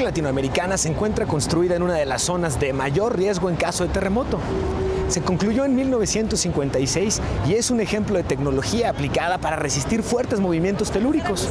Latinoamericana 0.04 0.78
se 0.78 0.90
encuentra 0.90 1.26
construida 1.26 1.76
en 1.76 1.84
una 1.84 1.96
de 1.96 2.06
las 2.06 2.24
zonas 2.24 2.60
de 2.60 2.74
mayor 2.74 3.18
riesgo 3.18 3.50
en 3.50 3.56
caso 3.56 3.86
de 3.86 3.94
terremoto. 3.94 4.40
Se 5.08 5.22
concluyó 5.22 5.66
en 5.66 5.76
1956 5.76 7.22
y 7.48 7.54
es 7.54 7.70
un 7.70 7.82
ejemplo 7.82 8.16
de 8.16 8.24
tecnología 8.24 8.90
aplicada 8.90 9.38
para 9.38 9.58
resistir 9.58 10.04
fuertes 10.04 10.40
movimientos 10.40 10.92
telúricos. 10.92 11.50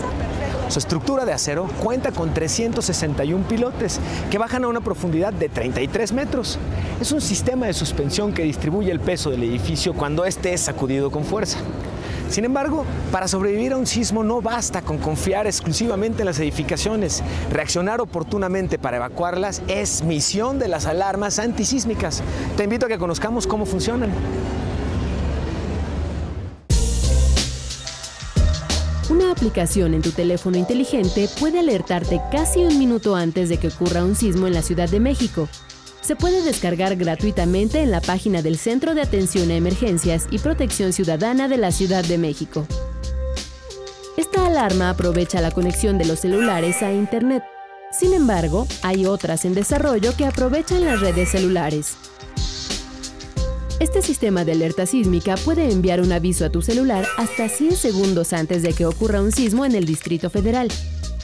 Su 0.68 0.78
estructura 0.78 1.24
de 1.24 1.32
acero 1.32 1.68
cuenta 1.82 2.12
con 2.12 2.32
361 2.32 3.44
pilotes 3.48 4.00
que 4.30 4.38
bajan 4.38 4.64
a 4.64 4.68
una 4.68 4.80
profundidad 4.80 5.32
de 5.32 5.48
33 5.48 6.12
metros. 6.12 6.58
Es 7.00 7.12
un 7.12 7.20
sistema 7.20 7.66
de 7.66 7.72
suspensión 7.72 8.32
que 8.32 8.44
distribuye 8.44 8.90
el 8.90 9.00
peso 9.00 9.30
del 9.30 9.42
edificio 9.42 9.94
cuando 9.94 10.24
éste 10.24 10.52
es 10.52 10.60
sacudido 10.60 11.10
con 11.10 11.24
fuerza. 11.24 11.58
Sin 12.30 12.44
embargo, 12.44 12.84
para 13.10 13.26
sobrevivir 13.26 13.72
a 13.72 13.76
un 13.76 13.86
sismo 13.86 14.22
no 14.22 14.40
basta 14.40 14.82
con 14.82 14.98
confiar 14.98 15.48
exclusivamente 15.48 16.22
en 16.22 16.26
las 16.26 16.38
edificaciones. 16.38 17.24
Reaccionar 17.50 18.00
oportunamente 18.00 18.78
para 18.78 18.98
evacuarlas 18.98 19.62
es 19.66 20.04
misión 20.04 20.60
de 20.60 20.68
las 20.68 20.86
alarmas 20.86 21.40
antisísmicas. 21.40 22.22
Te 22.56 22.64
invito 22.64 22.86
a 22.86 22.88
que 22.88 22.98
conozcamos 22.98 23.48
cómo 23.48 23.66
funcionan. 23.66 24.10
Una 29.10 29.32
aplicación 29.32 29.94
en 29.94 30.02
tu 30.02 30.12
teléfono 30.12 30.56
inteligente 30.56 31.28
puede 31.40 31.58
alertarte 31.58 32.20
casi 32.30 32.60
un 32.60 32.78
minuto 32.78 33.16
antes 33.16 33.48
de 33.48 33.58
que 33.58 33.66
ocurra 33.66 34.04
un 34.04 34.14
sismo 34.14 34.46
en 34.46 34.54
la 34.54 34.62
Ciudad 34.62 34.88
de 34.88 35.00
México. 35.00 35.48
Se 36.00 36.16
puede 36.16 36.42
descargar 36.42 36.96
gratuitamente 36.96 37.80
en 37.80 37.90
la 37.90 38.00
página 38.00 38.42
del 38.42 38.56
Centro 38.56 38.94
de 38.94 39.02
Atención 39.02 39.50
a 39.50 39.56
Emergencias 39.56 40.26
y 40.30 40.38
Protección 40.38 40.92
Ciudadana 40.92 41.46
de 41.46 41.58
la 41.58 41.72
Ciudad 41.72 42.04
de 42.04 42.18
México. 42.18 42.66
Esta 44.16 44.46
alarma 44.46 44.90
aprovecha 44.90 45.40
la 45.40 45.50
conexión 45.50 45.98
de 45.98 46.06
los 46.06 46.20
celulares 46.20 46.82
a 46.82 46.92
Internet. 46.92 47.42
Sin 47.92 48.14
embargo, 48.14 48.66
hay 48.82 49.06
otras 49.06 49.44
en 49.44 49.54
desarrollo 49.54 50.16
que 50.16 50.24
aprovechan 50.24 50.84
las 50.84 51.00
redes 51.00 51.30
celulares. 51.30 51.96
Este 53.78 54.02
sistema 54.02 54.44
de 54.44 54.52
alerta 54.52 54.84
sísmica 54.86 55.36
puede 55.36 55.70
enviar 55.70 56.00
un 56.00 56.12
aviso 56.12 56.44
a 56.44 56.50
tu 56.50 56.60
celular 56.60 57.06
hasta 57.16 57.48
100 57.48 57.76
segundos 57.76 58.32
antes 58.32 58.62
de 58.62 58.72
que 58.72 58.84
ocurra 58.84 59.22
un 59.22 59.32
sismo 59.32 59.64
en 59.64 59.74
el 59.74 59.86
Distrito 59.86 60.28
Federal. 60.28 60.68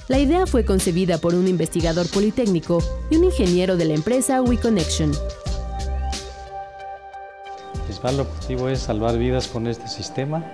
La 0.09 0.21
idea 0.21 0.47
fue 0.47 0.65
concebida 0.65 1.19
por 1.19 1.35
un 1.35 1.49
investigador 1.49 2.09
politécnico 2.09 2.79
y 3.11 3.17
un 3.17 3.25
ingeniero 3.25 3.77
de 3.77 3.87
la 3.87 3.95
empresa 3.95 4.41
WeConnection. 4.41 5.11
El 7.75 7.81
principal 7.81 8.21
objetivo 8.21 8.69
es 8.69 8.79
salvar 8.79 9.19
vidas 9.19 9.49
con 9.49 9.67
este 9.67 9.89
sistema, 9.89 10.45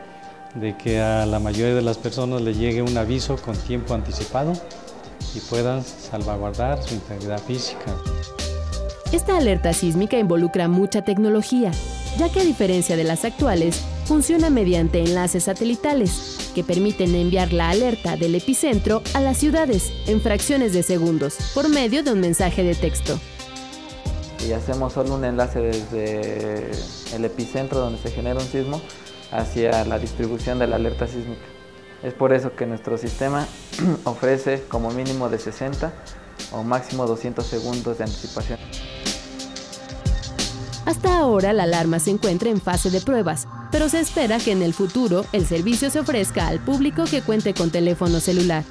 de 0.55 0.75
que 0.79 1.01
a 1.01 1.27
la 1.27 1.39
mayoría 1.39 1.75
de 1.75 1.83
las 1.83 1.99
personas 1.99 2.41
le 2.41 2.55
llegue 2.55 2.81
un 2.81 2.97
aviso 2.97 3.37
con 3.37 3.55
tiempo 3.55 3.93
anticipado 3.93 4.55
y 5.35 5.41
puedan 5.41 5.85
salvaguardar 5.85 6.83
su 6.83 6.95
integridad 6.95 7.41
física. 7.43 7.95
Esta 9.13 9.37
alerta 9.37 9.75
sísmica 9.75 10.19
involucra 10.19 10.69
mucha 10.69 11.03
tecnología, 11.03 11.73
ya 12.19 12.31
que 12.31 12.41
a 12.41 12.45
diferencia 12.45 12.97
de 12.97 13.05
las 13.05 13.27
actuales, 13.27 13.83
funciona 14.07 14.49
mediante 14.49 15.03
enlaces 15.03 15.45
satelitales 15.45 16.32
que 16.53 16.65
permiten 16.65 17.15
enviar 17.15 17.53
la 17.53 17.71
alerta 17.71 18.17
del 18.17 18.35
epicentro 18.35 19.03
a 19.15 19.21
las 19.21 19.39
ciudades 19.39 19.93
en 20.07 20.21
fracciones 20.21 20.73
de 20.73 20.83
segundos 20.83 21.37
por 21.55 21.69
medio 21.69 22.03
de 22.03 22.13
un 22.13 22.21
mensaje 22.21 22.63
de 22.63 22.75
texto. 22.75 23.19
Y 24.47 24.53
hacemos 24.53 24.93
solo 24.93 25.15
un 25.15 25.25
enlace 25.25 25.61
desde 25.61 26.71
el 27.15 27.25
epicentro 27.25 27.81
donde 27.81 28.01
se 28.01 28.11
genera 28.11 28.41
un 28.41 28.47
sismo 28.47 28.81
hacia 29.31 29.85
la 29.85 29.99
distribución 29.99 30.59
de 30.59 30.67
la 30.67 30.77
alerta 30.77 31.07
sísmica. 31.07 31.43
Es 32.03 32.15
por 32.15 32.33
eso 32.33 32.55
que 32.57 32.67
nuestro 32.67 32.99
sistema 32.99 33.47
ofrece 34.05 34.65
como 34.69 34.91
mínimo 34.91 35.29
de 35.29 35.39
60 35.39 35.93
o 36.53 36.63
máximo 36.63 37.07
200 37.07 37.47
segundos 37.47 37.99
de 37.99 38.05
anticipación. 38.05 38.59
Hasta 40.93 41.17
ahora 41.17 41.55
la 41.55 41.63
alarma 41.63 41.99
se 42.01 42.11
encuentra 42.11 42.51
en 42.51 42.61
fase 42.61 42.91
de 42.91 43.01
pruebas, 43.01 43.49
pero 43.71 43.89
se 43.89 43.99
espera 43.99 44.39
que 44.39 44.53
en 44.53 44.61
el 44.61 44.75
futuro 44.75 45.25
el 45.33 45.47
servicio 45.47 45.89
se 45.89 46.01
ofrezca 46.01 46.49
al 46.49 46.61
público 46.61 47.05
que 47.11 47.23
cuente 47.23 47.55
con 47.55 47.71
teléfono 47.71 48.21
celular. 48.21 48.63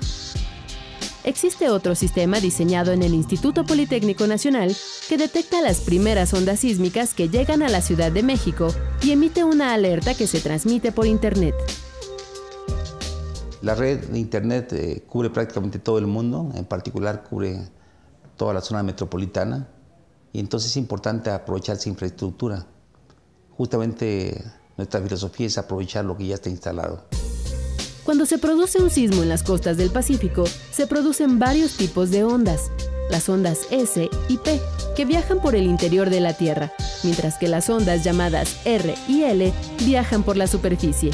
Existe 1.23 1.69
otro 1.69 1.95
sistema 1.95 2.39
diseñado 2.39 2.91
en 2.91 3.01
el 3.01 3.15
Instituto 3.15 3.65
Politécnico 3.65 4.27
Nacional 4.27 4.71
que 5.09 5.17
detecta 5.17 5.63
las 5.63 5.81
primeras 5.81 6.31
ondas 6.35 6.59
sísmicas 6.59 7.15
que 7.15 7.27
llegan 7.27 7.63
a 7.63 7.69
la 7.69 7.81
Ciudad 7.81 8.11
de 8.11 8.21
México 8.21 8.67
y 9.01 9.09
emite 9.09 9.43
una 9.43 9.73
alerta 9.73 10.13
que 10.13 10.27
se 10.27 10.41
transmite 10.41 10.91
por 10.91 11.07
Internet. 11.07 11.55
La 13.63 13.73
red 13.73 13.97
de 14.09 14.19
Internet 14.19 14.73
eh, 14.73 15.03
cubre 15.07 15.31
prácticamente 15.31 15.79
todo 15.79 15.97
el 15.97 16.05
mundo, 16.05 16.51
en 16.53 16.65
particular 16.65 17.23
cubre 17.23 17.67
toda 18.37 18.53
la 18.53 18.61
zona 18.61 18.83
metropolitana, 18.83 19.67
y 20.33 20.39
entonces 20.39 20.71
es 20.71 20.77
importante 20.77 21.29
aprovechar 21.29 21.77
esa 21.77 21.89
infraestructura. 21.89 22.65
Justamente 23.57 24.43
nuestra 24.77 25.01
filosofía 25.01 25.47
es 25.47 25.57
aprovechar 25.57 26.05
lo 26.05 26.17
que 26.17 26.27
ya 26.27 26.35
está 26.35 26.49
instalado. 26.49 27.05
Cuando 28.03 28.25
se 28.25 28.39
produce 28.39 28.81
un 28.81 28.89
sismo 28.89 29.21
en 29.21 29.29
las 29.29 29.43
costas 29.43 29.77
del 29.77 29.91
Pacífico, 29.91 30.45
se 30.71 30.87
producen 30.87 31.37
varios 31.37 31.77
tipos 31.77 32.09
de 32.09 32.23
ondas. 32.23 32.71
Las 33.11 33.29
ondas 33.29 33.67
S 33.69 34.09
y 34.27 34.37
P, 34.37 34.59
que 34.95 35.05
viajan 35.05 35.41
por 35.41 35.55
el 35.55 35.65
interior 35.65 36.09
de 36.09 36.21
la 36.21 36.33
Tierra, 36.33 36.71
mientras 37.03 37.37
que 37.37 37.47
las 37.47 37.69
ondas 37.69 38.03
llamadas 38.03 38.57
R 38.65 38.95
y 39.07 39.23
L 39.23 39.53
viajan 39.85 40.23
por 40.23 40.37
la 40.37 40.47
superficie. 40.47 41.11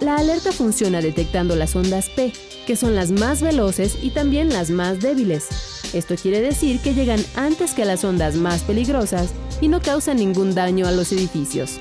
La 0.00 0.16
alerta 0.16 0.52
funciona 0.52 1.00
detectando 1.00 1.56
las 1.56 1.74
ondas 1.74 2.08
P, 2.10 2.32
que 2.66 2.76
son 2.76 2.94
las 2.94 3.10
más 3.10 3.40
veloces 3.40 3.96
y 4.02 4.10
también 4.10 4.50
las 4.50 4.70
más 4.70 5.00
débiles. 5.00 5.46
Esto 5.92 6.14
quiere 6.16 6.40
decir 6.40 6.80
que 6.80 6.94
llegan 6.94 7.24
antes 7.34 7.74
que 7.74 7.84
las 7.84 8.04
ondas 8.04 8.36
más 8.36 8.62
peligrosas 8.62 9.30
y 9.60 9.68
no 9.68 9.80
causan 9.80 10.18
ningún 10.18 10.54
daño 10.54 10.86
a 10.86 10.92
los 10.92 11.12
edificios. 11.12 11.78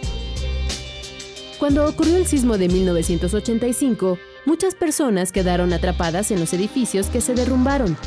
Cuando 1.59 1.87
ocurrió 1.87 2.17
el 2.17 2.27
sismo 2.27 2.57
de 2.57 2.67
1985, 2.67 4.17
muchas 4.45 4.75
personas 4.75 5.31
quedaron 5.31 5.73
atrapadas 5.73 6.31
en 6.31 6.39
los 6.39 6.53
edificios 6.53 7.07
que 7.07 7.21
se 7.21 7.33
derrumbaron. 7.33 7.97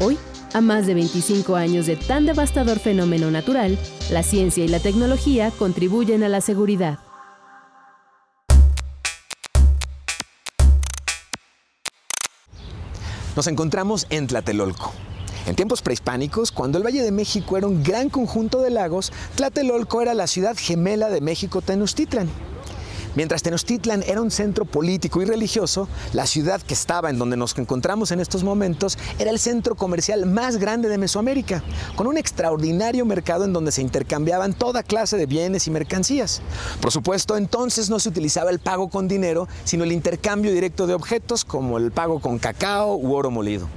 Hoy, 0.00 0.16
a 0.54 0.60
más 0.60 0.86
de 0.86 0.94
25 0.94 1.56
años 1.56 1.86
de 1.86 1.96
tan 1.96 2.26
devastador 2.26 2.78
fenómeno 2.78 3.30
natural, 3.30 3.78
la 4.10 4.22
ciencia 4.22 4.64
y 4.64 4.68
la 4.68 4.80
tecnología 4.80 5.50
contribuyen 5.50 6.22
a 6.22 6.28
la 6.28 6.40
seguridad. 6.40 6.98
Nos 13.36 13.46
encontramos 13.48 14.06
en 14.08 14.28
Tlatelolco. 14.28 14.94
En 15.46 15.54
tiempos 15.54 15.80
prehispánicos, 15.80 16.50
cuando 16.50 16.76
el 16.76 16.84
Valle 16.84 17.04
de 17.04 17.12
México 17.12 17.56
era 17.56 17.68
un 17.68 17.84
gran 17.84 18.10
conjunto 18.10 18.62
de 18.62 18.70
lagos, 18.70 19.12
Tlatelolco 19.36 20.02
era 20.02 20.12
la 20.12 20.26
ciudad 20.26 20.56
gemela 20.58 21.08
de 21.08 21.20
México 21.20 21.62
Tenochtitlan. 21.62 22.28
Mientras 23.14 23.44
Tenochtitlan 23.44 24.02
era 24.02 24.20
un 24.20 24.32
centro 24.32 24.64
político 24.64 25.22
y 25.22 25.24
religioso, 25.24 25.88
la 26.12 26.26
ciudad 26.26 26.60
que 26.60 26.74
estaba 26.74 27.10
en 27.10 27.18
donde 27.18 27.36
nos 27.36 27.56
encontramos 27.56 28.10
en 28.10 28.18
estos 28.18 28.42
momentos 28.42 28.98
era 29.20 29.30
el 29.30 29.38
centro 29.38 29.76
comercial 29.76 30.26
más 30.26 30.56
grande 30.56 30.88
de 30.88 30.98
Mesoamérica, 30.98 31.62
con 31.94 32.08
un 32.08 32.18
extraordinario 32.18 33.06
mercado 33.06 33.44
en 33.44 33.52
donde 33.52 33.70
se 33.70 33.82
intercambiaban 33.82 34.52
toda 34.52 34.82
clase 34.82 35.16
de 35.16 35.26
bienes 35.26 35.68
y 35.68 35.70
mercancías. 35.70 36.42
Por 36.80 36.90
supuesto, 36.90 37.36
entonces 37.36 37.88
no 37.88 38.00
se 38.00 38.08
utilizaba 38.08 38.50
el 38.50 38.58
pago 38.58 38.90
con 38.90 39.06
dinero, 39.06 39.46
sino 39.62 39.84
el 39.84 39.92
intercambio 39.92 40.52
directo 40.52 40.88
de 40.88 40.94
objetos 40.94 41.44
como 41.44 41.78
el 41.78 41.92
pago 41.92 42.18
con 42.18 42.40
cacao 42.40 42.96
u 42.96 43.14
oro 43.14 43.30
molido. 43.30 43.68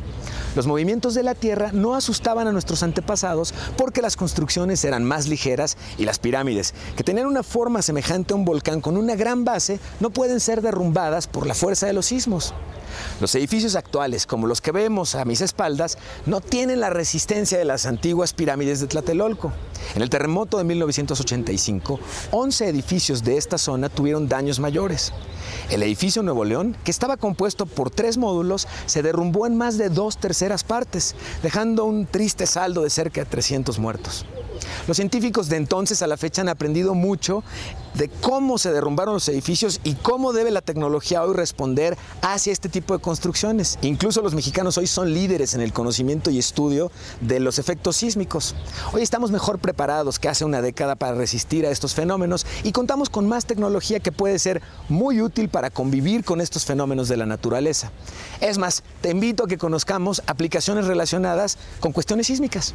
Los 0.56 0.68
movimientos 0.68 1.14
de 1.14 1.24
la 1.24 1.36
Tierra 1.36 1.72
no 1.74 1.96
asustaban 1.96 2.48
a 2.48 2.52
nuestros 2.52 2.84
antepasados 2.84 3.54
porque 3.78 4.02
las 4.02 4.16
construcciones 4.16 4.84
eran 4.84 5.04
más 5.04 5.28
ligeras 5.28 5.78
y 5.98 6.06
las 6.06 6.20
pirámides, 6.20 6.74
que 6.96 7.04
tenían 7.04 7.28
una 7.28 7.44
forma 7.44 7.82
semejante 7.82 8.34
a 8.34 8.38
un 8.38 8.46
volcán 8.46 8.82
con 8.82 8.98
una 8.98 9.16
gran 9.16 9.46
base, 9.46 9.80
no 10.00 10.10
pueden 10.10 10.40
ser 10.40 10.62
derrumbadas 10.62 11.28
por 11.28 11.46
la 11.46 11.54
fuerza 11.54 11.88
de 11.88 11.94
los 11.94 12.08
sismos. 12.08 12.54
Los 13.20 13.36
edificios 13.36 13.76
actuales, 13.76 14.26
como 14.26 14.48
los 14.48 14.62
que 14.62 14.72
vemos 14.72 15.16
a 15.16 15.26
mis 15.26 15.42
espaldas, 15.42 15.98
no 16.26 16.42
tienen 16.42 16.80
la 16.80 16.90
resistencia 16.90 17.58
de 17.58 17.66
las 17.66 17.86
antiguas 17.86 18.34
pirámides 18.34 18.80
de 18.80 18.88
Tlatelolco. 18.88 19.52
En 19.96 20.02
el 20.02 20.10
terremoto 20.10 20.58
de 20.58 20.64
1985, 20.64 22.00
11 22.32 22.68
edificios 22.68 23.24
de 23.24 23.38
esta 23.38 23.58
zona 23.58 23.90
tuvieron 23.90 24.28
daños 24.28 24.60
mayores. 24.60 25.14
El 25.70 25.84
edificio 25.84 26.24
Nuevo 26.24 26.46
León, 26.46 26.76
que 26.84 26.92
estaba 26.92 27.18
compuesto 27.18 27.66
por 27.66 27.90
tres 27.90 28.18
módulos, 28.18 28.68
se 28.86 29.02
derrumbó 29.02 29.48
en 29.48 29.58
más 29.58 29.78
de 29.78 29.90
dos 29.90 30.18
terceras 30.18 30.64
partes, 30.64 31.16
dejando 31.44 31.86
un 31.86 32.06
triste 32.06 32.46
saldo 32.46 32.84
de 32.84 32.90
cerca 32.90 33.22
de 33.22 33.26
300 33.30 33.80
muertos. 33.80 34.26
Los 34.88 34.98
científicos 34.98 35.50
de 35.50 35.58
entonces 35.58 36.02
a 36.02 36.08
la 36.08 36.18
fecha 36.18 36.42
han 36.42 36.50
aprendido 36.50 36.94
mucho 36.94 37.44
de 37.94 38.10
cómo 38.10 38.58
se 38.58 38.72
derrumbaron 38.72 39.16
los 39.16 39.28
edificios 39.30 39.80
y 39.84 39.96
cómo 39.96 40.34
debe 40.34 40.52
la 40.52 40.62
tecnología 40.62 41.24
hoy 41.24 41.34
responder 41.36 41.98
hacia 42.22 42.54
este 42.54 42.70
tipo 42.70 42.96
de 42.96 43.02
construcciones. 43.02 43.78
Incluso 43.82 44.22
los 44.22 44.36
mexicanos 44.36 44.78
hoy 44.78 44.88
son 44.88 45.14
líderes 45.14 45.54
en 45.54 45.62
el 45.62 45.74
conocimiento 45.74 46.30
y 46.30 46.40
estudio 46.40 46.92
de 47.22 47.40
los 47.40 47.60
efectos 47.60 47.98
sísmicos. 47.98 48.56
Hoy 48.94 49.02
estamos 49.02 49.32
mejor 49.32 49.60
preparados 49.60 50.20
que 50.20 50.30
hace 50.30 50.46
una 50.46 50.62
década 50.62 50.96
para 50.96 51.16
resistir 51.16 51.66
a 51.66 51.72
estos 51.72 51.94
fenómenos 51.94 52.46
y 52.64 52.72
contamos 52.72 53.10
con 53.10 53.28
más 53.28 53.46
tecnología 53.46 54.00
que 54.00 54.12
puede 54.12 54.40
ser 54.40 54.62
muy 54.88 55.22
útil 55.22 55.50
para 55.50 55.70
convivir 55.70 56.24
con 56.24 56.42
estos 56.42 56.66
fenómenos 56.66 57.08
de 57.08 57.18
la 57.18 57.26
naturaleza. 57.26 57.92
Es 58.42 58.58
más, 58.58 58.84
te 59.02 59.10
invito 59.10 59.44
a 59.44 59.48
que 59.48 59.58
conozcamos 59.58 60.22
aplicaciones 60.28 60.86
relacionadas 60.86 61.58
con 61.80 61.92
cuestiones 61.92 62.28
sísmicas. 62.28 62.74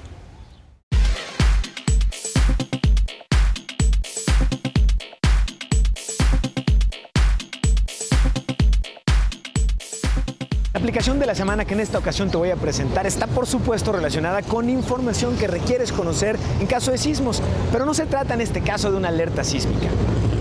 Aplicación 11.04 11.20
de 11.20 11.26
la 11.26 11.34
semana 11.34 11.66
que 11.66 11.74
en 11.74 11.80
esta 11.80 11.98
ocasión 11.98 12.30
te 12.30 12.38
voy 12.38 12.48
a 12.48 12.56
presentar 12.56 13.06
está 13.06 13.26
por 13.26 13.46
supuesto 13.46 13.92
relacionada 13.92 14.40
con 14.40 14.70
información 14.70 15.36
que 15.36 15.46
requieres 15.46 15.92
conocer 15.92 16.38
en 16.60 16.66
caso 16.66 16.92
de 16.92 16.96
sismos, 16.96 17.42
pero 17.70 17.84
no 17.84 17.92
se 17.92 18.06
trata 18.06 18.32
en 18.32 18.40
este 18.40 18.62
caso 18.62 18.90
de 18.90 18.96
una 18.96 19.08
alerta 19.08 19.44
sísmica 19.44 19.88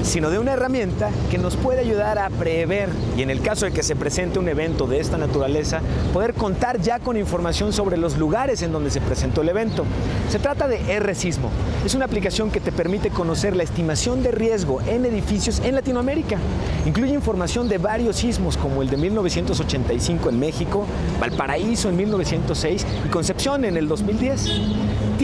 sino 0.04 0.30
de 0.30 0.38
una 0.38 0.54
herramienta 0.54 1.10
que 1.32 1.38
nos 1.38 1.56
puede 1.56 1.80
ayudar 1.80 2.20
a 2.20 2.30
prever 2.30 2.90
y 3.18 3.22
en 3.22 3.30
el 3.30 3.42
caso 3.42 3.66
de 3.66 3.72
que 3.72 3.84
se 3.84 3.96
presente 3.96 4.40
un 4.40 4.48
evento 4.48 4.86
de 4.86 5.00
esta 5.00 5.18
naturaleza, 5.18 5.82
poder 6.14 6.34
contar 6.34 6.80
ya 6.82 7.00
con 7.00 7.18
información 7.18 7.74
sobre 7.74 7.98
los 7.98 8.18
lugares 8.18 8.62
en 8.62 8.72
donde 8.72 8.92
se 8.92 9.02
presentó 9.02 9.42
el 9.42 9.50
evento. 9.50 9.86
Se 10.30 10.40
trata 10.40 10.68
de 10.68 10.80
R-Sismo. 10.96 11.50
Es 11.86 11.96
una 11.96 12.06
aplicación 12.06 12.52
que 12.52 12.60
te 12.60 12.72
permite 12.72 13.10
conocer 13.10 13.56
la 13.56 13.64
estimación 13.64 14.24
de 14.24 14.32
riesgo 14.32 14.82
en 14.82 15.06
edificios 15.06 15.60
en 15.60 15.76
Latinoamérica. 15.76 16.38
Incluye 16.86 17.14
información 17.14 17.70
de 17.70 17.78
varios 17.78 18.18
sismos 18.18 18.58
como 18.58 18.82
el 18.82 18.90
de 18.90 18.98
1985 18.98 20.30
en 20.30 20.40
México, 20.40 20.86
Valparaíso 21.20 21.90
en 21.90 21.98
1906 21.98 22.86
y 23.06 23.10
Concepción 23.10 23.66
en 23.66 23.78
el 23.78 23.88
2010 23.88 24.50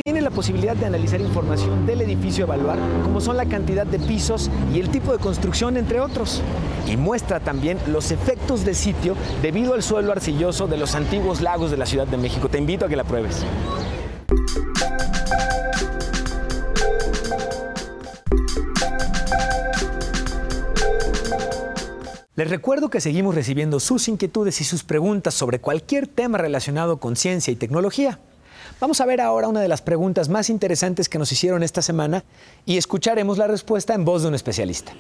tiene 0.04 0.22
la 0.22 0.30
posibilidad 0.30 0.76
de 0.76 0.86
analizar 0.86 1.20
información 1.22 1.86
del 1.86 2.02
edificio 2.02 2.46
evaluar, 2.46 2.78
como 3.04 3.22
son 3.22 3.38
la 3.38 3.46
cantidad 3.46 3.86
de 3.86 4.00
pisos 4.00 4.50
y 4.74 4.80
el 4.80 4.90
tipo 4.90 5.12
de 5.12 5.20
construcción, 5.20 5.78
entre 5.78 6.00
otros. 6.00 6.42
Y 6.88 6.98
muestra 6.98 7.40
también 7.40 7.78
los 7.88 8.12
efectos 8.12 8.66
de 8.66 8.74
sitio 8.74 9.16
debido 9.42 9.74
al 9.74 9.84
suelo 9.84 10.12
arcilloso 10.12 10.68
de 10.68 10.78
los 10.78 10.96
antiguos 10.96 11.42
lagos 11.42 11.72
de 11.72 11.78
la 11.78 11.86
Ciudad 11.86 12.08
de 12.08 12.18
México. 12.18 12.50
Te 12.50 12.58
invito 12.58 12.86
a 12.86 12.90
que 12.90 12.96
la 12.96 13.04
pruebes. 13.04 13.46
Les 22.36 22.50
recuerdo 22.50 22.90
que 22.90 23.02
seguimos 23.02 23.36
recibiendo 23.36 23.82
sus 23.82 24.08
inquietudes 24.08 24.62
y 24.62 24.64
sus 24.64 24.86
preguntas 24.86 25.34
sobre 25.34 25.60
cualquier 25.60 26.08
tema 26.08 26.38
relacionado 26.38 26.98
con 26.98 27.18
ciencia 27.18 27.52
y 27.52 27.58
tecnología. 27.58 28.20
Vamos 28.80 29.02
a 29.02 29.06
ver 29.06 29.20
ahora 29.20 29.50
una 29.50 29.60
de 29.60 29.68
las 29.68 29.82
preguntas 29.82 30.30
más 30.30 30.50
interesantes 30.50 31.10
que 31.10 31.20
nos 31.20 31.30
hicieron 31.34 31.64
esta 31.64 31.82
semana 31.82 32.24
y 32.66 32.78
escucharemos 32.78 33.38
la 33.38 33.46
respuesta 33.46 33.94
en 33.94 34.06
voz 34.06 34.22
de 34.22 34.30
un 34.30 34.36
especialista. 34.36 34.94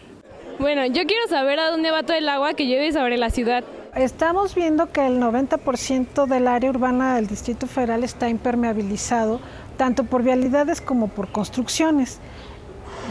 Bueno, 0.59 0.85
yo 0.85 1.05
quiero 1.05 1.25
saber 1.29 1.61
a 1.61 1.71
dónde 1.71 1.89
va 1.89 2.03
todo 2.03 2.17
el 2.17 2.27
agua 2.27 2.55
que 2.55 2.67
llueve 2.67 2.91
sobre 2.91 3.15
la 3.15 3.29
ciudad. 3.29 3.63
Estamos 3.95 4.53
viendo 4.53 4.91
que 4.91 5.07
el 5.07 5.21
90% 5.21 6.27
del 6.27 6.49
área 6.49 6.69
urbana 6.69 7.15
del 7.15 7.27
Distrito 7.27 7.67
Federal 7.67 8.03
está 8.03 8.27
impermeabilizado, 8.27 9.39
tanto 9.77 10.03
por 10.03 10.23
vialidades 10.23 10.81
como 10.81 11.07
por 11.07 11.31
construcciones, 11.31 12.19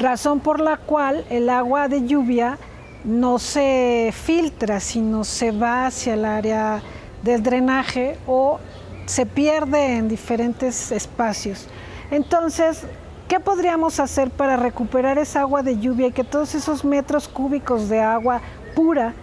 razón 0.02 0.40
por 0.40 0.60
la 0.60 0.76
cual 0.76 1.24
el 1.30 1.48
agua 1.48 1.88
de 1.88 2.06
lluvia 2.06 2.58
no 3.04 3.38
se 3.38 4.12
filtra, 4.12 4.80
sino 4.80 5.24
se 5.24 5.50
va 5.50 5.86
hacia 5.86 6.12
el 6.12 6.26
área 6.26 6.82
del 7.22 7.42
drenaje 7.42 8.18
o 8.26 8.60
se 9.08 9.24
pierde 9.24 9.96
en 9.96 10.08
diferentes 10.08 10.92
espacios. 10.92 11.66
Entonces, 12.10 12.82
¿qué 13.26 13.40
podríamos 13.40 14.00
hacer 14.00 14.30
para 14.30 14.56
recuperar 14.56 15.18
esa 15.18 15.40
agua 15.40 15.62
de 15.62 15.78
lluvia 15.78 16.08
y 16.08 16.12
que 16.12 16.24
todos 16.24 16.54
esos 16.54 16.84
metros 16.84 17.26
cúbicos 17.26 17.88
de 17.88 18.00
agua 18.00 18.42
pura 18.74 19.14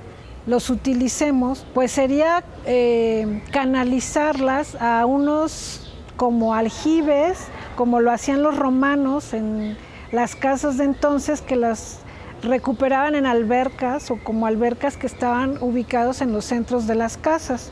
los 0.48 0.72
utilicemos? 0.72 1.68
Pues 1.76 1.92
sería 1.92 2.44
eh, 2.66 3.44
canalizarlas 3.52 4.76
a 4.82 5.06
unos 5.06 5.94
como 6.18 6.56
aljibes, 6.56 7.46
como 7.76 8.00
lo 8.00 8.12
hacían 8.12 8.42
los 8.42 8.58
romanos 8.58 9.36
en 9.36 9.78
las 10.12 10.36
casas 10.36 10.78
de 10.78 10.86
entonces 10.86 11.42
que 11.42 11.56
las 11.56 12.00
recuperaban 12.42 13.14
en 13.14 13.28
albercas 13.28 14.10
o 14.10 14.18
como 14.24 14.48
albercas 14.48 14.98
que 14.98 15.06
estaban 15.06 15.58
ubicados 15.62 16.22
en 16.22 16.32
los 16.32 16.46
centros 16.46 16.88
de 16.88 16.96
las 16.96 17.18
casas. 17.18 17.72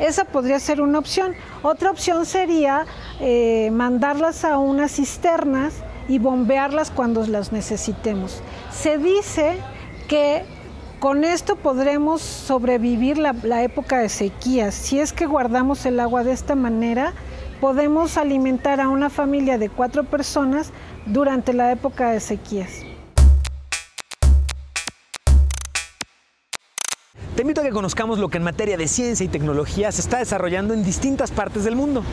Esa 0.00 0.24
podría 0.24 0.58
ser 0.58 0.80
una 0.80 0.98
opción. 0.98 1.34
Otra 1.62 1.90
opción 1.90 2.24
sería 2.24 2.86
eh, 3.20 3.70
mandarlas 3.70 4.44
a 4.44 4.58
unas 4.58 4.92
cisternas 4.92 5.74
y 6.08 6.18
bombearlas 6.18 6.90
cuando 6.90 7.24
las 7.26 7.52
necesitemos. 7.52 8.42
Se 8.72 8.96
dice 8.98 9.58
que 10.08 10.44
con 10.98 11.22
esto 11.22 11.56
podremos 11.56 12.22
sobrevivir 12.22 13.18
la, 13.18 13.34
la 13.42 13.62
época 13.62 13.98
de 13.98 14.08
sequías. 14.08 14.74
Si 14.74 14.98
es 14.98 15.12
que 15.12 15.26
guardamos 15.26 15.84
el 15.84 16.00
agua 16.00 16.24
de 16.24 16.32
esta 16.32 16.54
manera, 16.54 17.12
podemos 17.60 18.16
alimentar 18.16 18.80
a 18.80 18.88
una 18.88 19.10
familia 19.10 19.58
de 19.58 19.68
cuatro 19.68 20.04
personas 20.04 20.72
durante 21.06 21.52
la 21.52 21.70
época 21.72 22.10
de 22.10 22.20
sequías. 22.20 22.89
Te 27.40 27.42
invito 27.42 27.62
a 27.62 27.64
que 27.64 27.70
conozcamos 27.70 28.18
lo 28.18 28.28
que 28.28 28.36
en 28.36 28.44
materia 28.44 28.76
de 28.76 28.86
ciencia 28.86 29.24
y 29.24 29.28
tecnología 29.28 29.90
se 29.92 30.02
está 30.02 30.18
desarrollando 30.18 30.74
en 30.74 30.84
distintas 30.84 31.30
partes 31.30 31.64
del 31.64 31.74
mundo. 31.74 32.04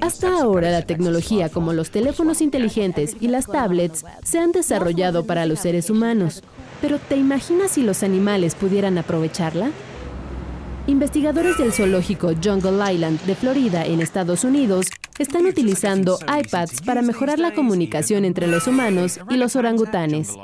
Hasta 0.00 0.40
ahora 0.40 0.72
la 0.72 0.82
tecnología 0.82 1.50
como 1.50 1.72
los 1.72 1.92
teléfonos 1.92 2.40
inteligentes 2.40 3.14
y 3.20 3.28
las 3.28 3.46
tablets 3.46 4.04
se 4.24 4.40
han 4.40 4.50
desarrollado 4.50 5.24
para 5.24 5.46
los 5.46 5.60
seres 5.60 5.88
humanos. 5.88 6.42
Pero 6.80 6.98
¿te 6.98 7.14
imaginas 7.14 7.70
si 7.70 7.84
los 7.84 8.02
animales 8.02 8.56
pudieran 8.56 8.98
aprovecharla? 8.98 9.70
Investigadores 10.88 11.58
del 11.58 11.72
zoológico 11.72 12.32
Jungle 12.42 12.92
Island 12.92 13.20
de 13.22 13.36
Florida 13.36 13.86
en 13.86 14.00
Estados 14.00 14.42
Unidos 14.42 14.88
están 15.18 15.46
utilizando 15.46 16.18
iPads 16.28 16.82
para 16.82 17.02
mejorar 17.02 17.38
la 17.38 17.52
comunicación 17.52 18.24
entre 18.24 18.46
los 18.46 18.66
humanos 18.66 19.18
y 19.30 19.36
los 19.36 19.56
orangutanes. 19.56 20.36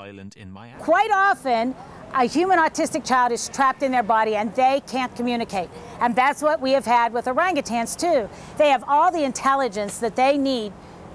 Quite 0.79 1.13
often, 1.13 1.75
a 2.15 2.27
human 2.27 2.59
autistic 2.59 3.05
child 3.05 3.33
is 3.33 3.49
trapped 3.49 3.83
in 3.83 3.91
their 3.91 4.03
body 4.03 4.37
and 4.37 4.55
they 4.55 4.83
can't 4.87 5.15
communicate. 5.15 5.69
And 6.01 6.15
that's 6.15 6.43
what 6.43 6.61
we 6.61 6.73
have 6.73 6.85
had 6.85 7.13
with 7.13 7.27
orangutans 7.27 7.97
too. 7.97 8.29
They 8.59 8.69
have 8.69 8.85
all 8.87 9.11
the 9.11 9.25
intelligence 9.25 9.99
that 9.99 10.17
they 10.17 10.37
need 10.37 10.73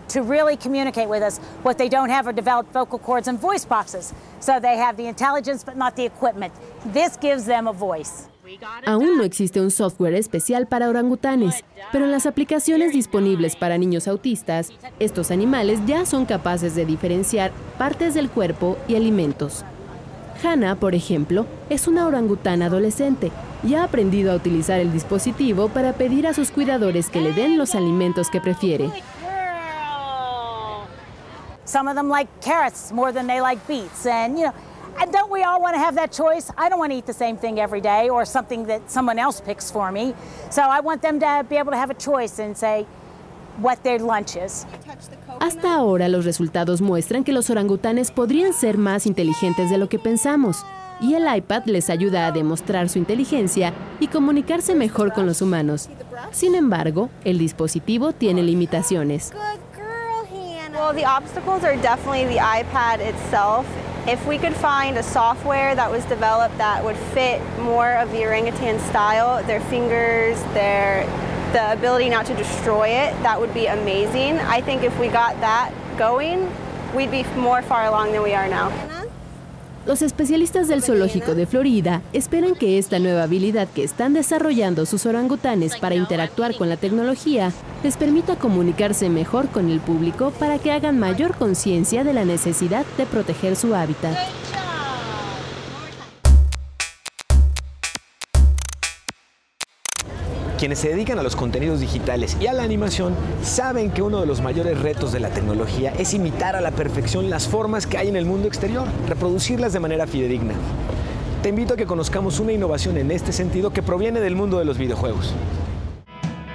to 0.10 0.22
really 0.22 0.56
communicate 0.56 1.10
with 1.10 1.22
us. 1.22 1.40
What 1.64 1.78
they 1.78 1.90
don't 1.90 2.10
have 2.10 2.28
are 2.28 2.34
developed 2.34 2.72
vocal 2.74 2.98
cords 2.98 3.28
and 3.28 3.40
voice 3.40 3.66
boxes. 3.66 4.14
So 4.40 4.60
they 4.60 4.78
have 4.78 4.98
the 4.98 5.06
intelligence 5.06 5.64
but 5.64 5.78
not 5.78 5.96
the 5.96 6.06
equipment. 6.06 6.54
This 6.86 7.18
gives 7.18 7.46
them 7.46 7.68
a 7.68 7.74
voice. 7.74 8.28
Aún 8.86 9.18
no 9.18 9.24
existe 9.24 9.62
un 9.62 9.72
software 9.72 10.16
especial 10.16 10.68
para 10.68 10.90
orangutanes, 10.90 11.64
pero 11.92 12.06
en 12.06 12.12
las 12.12 12.26
aplicaciones 12.26 12.94
disponibles 12.94 13.56
para 13.56 13.78
niños 13.78 14.08
autistas, 14.08 14.72
estos 15.00 15.32
animales 15.32 15.80
ya 15.86 16.06
son 16.06 16.26
capaces 16.26 16.76
de 16.76 16.86
diferenciar 16.86 17.52
partes 17.78 18.14
del 18.14 18.30
cuerpo 18.30 18.78
y 18.88 18.96
alimentos. 18.96 19.66
Hannah, 20.44 20.76
por 20.76 20.94
ejemplo, 20.94 21.46
es 21.70 21.88
una 21.88 22.06
orangutana 22.06 22.68
adolescente 22.68 23.32
y 23.64 23.74
ha 23.74 23.84
aprendido 23.84 24.32
a 24.32 24.36
utilizar 24.36 24.80
el 24.80 24.94
dispositivo 24.94 25.70
para 25.70 25.94
pedir 25.94 26.28
a 26.28 26.34
sus 26.34 26.52
cuidadores 26.52 27.10
que 27.10 27.22
le 27.22 27.34
den 27.34 27.58
los 27.58 27.76
alimentos 27.76 28.30
que 28.30 28.40
prefiere. 28.40 28.92
Some 31.66 31.90
of 31.90 31.96
them 31.96 32.08
like 32.08 32.30
carrots 32.42 32.94
more 32.94 33.12
than 33.12 33.28
they 33.28 33.42
like 33.42 33.60
beets. 33.68 34.06
And, 34.06 34.38
you 34.38 34.46
know, 34.46 34.54
and 35.00 35.12
don't 35.12 35.32
we 35.32 35.44
all 35.44 35.62
want 35.62 35.76
to 35.76 35.80
have 35.80 35.96
that 35.96 36.12
choice? 36.12 36.52
I 36.58 36.70
don't 36.70 36.80
want 36.80 36.92
to 36.92 36.98
eat 36.98 37.06
the 37.06 37.14
same 37.14 37.38
thing 37.38 37.60
every 37.60 37.82
day 37.82 38.10
or 38.10 38.26
something 38.26 38.66
that 38.68 38.90
someone 38.90 39.20
else 39.20 39.42
picks 39.42 39.72
for 39.72 39.92
me. 39.92 40.14
So 40.50 40.62
I 40.62 40.80
want 40.80 41.02
them 41.02 41.20
to 41.20 41.46
be 41.50 41.58
able 41.58 41.72
to 41.72 41.78
have 41.78 41.90
a 41.90 41.96
choice 41.96 42.40
and 42.40 42.56
say 42.58 42.86
what 43.58 43.84
their 43.84 44.00
lunch 44.00 44.36
is. 44.36 44.66
Hasta 45.40 45.76
ahora 45.76 46.08
los 46.08 46.26
resultados 46.26 46.82
muestran 46.82 47.24
que 47.24 47.32
los 47.32 47.50
orangutanes 47.50 48.12
podrían 48.12 48.54
ser 48.54 48.78
más 48.78 49.06
inteligentes 49.06 49.70
de 49.70 49.78
lo 49.78 49.88
que 49.88 50.00
pensamos. 50.00 50.66
Y 51.00 51.14
el 51.14 51.28
iPad 51.32 51.66
les 51.66 51.92
ayuda 51.92 52.26
a 52.26 52.32
demostrar 52.32 52.90
su 52.90 52.98
inteligencia 52.98 53.72
y 54.00 54.08
comunicarse 54.08 54.74
mejor 54.74 55.14
con 55.14 55.28
los 55.28 55.44
humanos. 55.44 55.90
Sin 56.32 56.56
embargo, 56.56 57.12
el 57.24 57.38
dispositivo 57.38 58.14
tiene 58.14 58.42
limitaciones. 58.42 59.32
Well, 60.74 60.94
the 60.94 61.06
obstacles 61.06 61.64
are 61.64 61.76
definitely 61.78 62.26
the 62.26 62.40
iPad 62.40 63.02
itself. 63.02 63.66
If 64.08 64.26
we 64.26 64.38
could 64.38 64.56
find 64.56 64.98
a 64.98 65.04
software 65.04 65.76
that 65.76 65.92
was 65.92 66.06
developed 66.06 66.58
that 66.60 66.82
would 66.82 66.96
fit 66.96 67.42
more 67.60 67.96
of 67.96 68.10
the 68.14 68.24
orangutan 68.24 68.80
style, 68.80 69.44
their 69.44 69.60
fingers, 69.60 70.42
their 70.54 71.06
the 71.52 71.74
ability 71.74 72.08
not 72.08 72.26
to 72.28 72.36
destroy 72.36 72.88
it, 72.88 73.12
that 73.24 73.38
would 73.38 73.54
be 73.54 73.66
amazing. 73.66 74.40
I 74.40 74.62
think 74.62 74.84
if 74.84 74.98
we 74.98 75.10
got 75.10 75.38
that 75.42 75.74
going, 75.98 76.50
we'd 76.96 77.12
be 77.12 77.24
more 77.36 77.62
far 77.62 77.86
along 77.86 78.14
than 78.14 78.24
we 78.24 78.34
are 78.34 78.48
now. 78.48 78.87
Los 79.88 80.02
especialistas 80.02 80.68
del 80.68 80.84
zoológico 80.84 81.34
de 81.34 81.46
Florida 81.46 82.02
esperan 82.12 82.56
que 82.56 82.78
esta 82.78 83.00
nueva 83.00 83.24
habilidad 83.24 83.70
que 83.70 83.86
están 83.86 84.14
desarrollando 84.14 84.86
sus 84.86 85.06
orangutanes 85.06 85.78
para 85.78 85.96
interactuar 85.96 86.56
con 86.58 86.68
la 86.68 86.76
tecnología 86.76 87.54
les 87.86 87.96
permita 87.96 88.36
comunicarse 88.36 89.10
mejor 89.10 89.48
con 89.48 89.70
el 89.70 89.80
público 89.80 90.32
para 90.40 90.60
que 90.60 90.74
hagan 90.74 91.00
mayor 91.00 91.38
conciencia 91.38 92.04
de 92.04 92.12
la 92.12 92.26
necesidad 92.26 92.86
de 92.98 93.06
proteger 93.06 93.56
su 93.56 93.74
hábitat. 93.76 94.18
Quienes 100.58 100.80
se 100.80 100.90
dedican 100.90 101.20
a 101.20 101.24
los 101.24 101.36
contenidos 101.36 101.80
digitales 101.82 102.36
y 102.42 102.48
a 102.48 102.54
la 102.54 102.64
animación 102.64 103.14
saben 103.44 103.92
que 103.92 104.02
uno 104.02 104.20
de 104.20 104.26
los 104.26 104.42
mayores 104.42 104.82
retos 104.82 105.12
de 105.12 105.20
la 105.20 105.30
tecnología 105.30 105.94
es 106.00 106.16
imitar 106.16 106.56
a 106.56 106.62
la 106.62 106.72
perfección 106.72 107.30
las 107.30 107.48
formas 107.48 107.86
que 107.86 108.00
hay 108.00 108.08
en 108.08 108.16
el 108.16 108.26
mundo 108.26 108.48
exterior, 108.48 108.88
reproducirlas 109.08 109.72
de 109.72 109.80
manera 109.80 110.08
fidedigna. 110.08 110.56
Te 111.44 111.50
invito 111.50 111.76
a 111.76 111.78
que 111.78 111.86
conozcamos 111.86 112.40
una 112.40 112.54
innovación 112.54 112.98
en 112.98 113.12
este 113.12 113.34
sentido 113.34 113.70
que 113.70 113.84
proviene 113.84 114.20
del 114.20 114.36
mundo 114.36 114.58
de 114.58 114.66
los 114.66 114.80
videojuegos. 114.80 115.32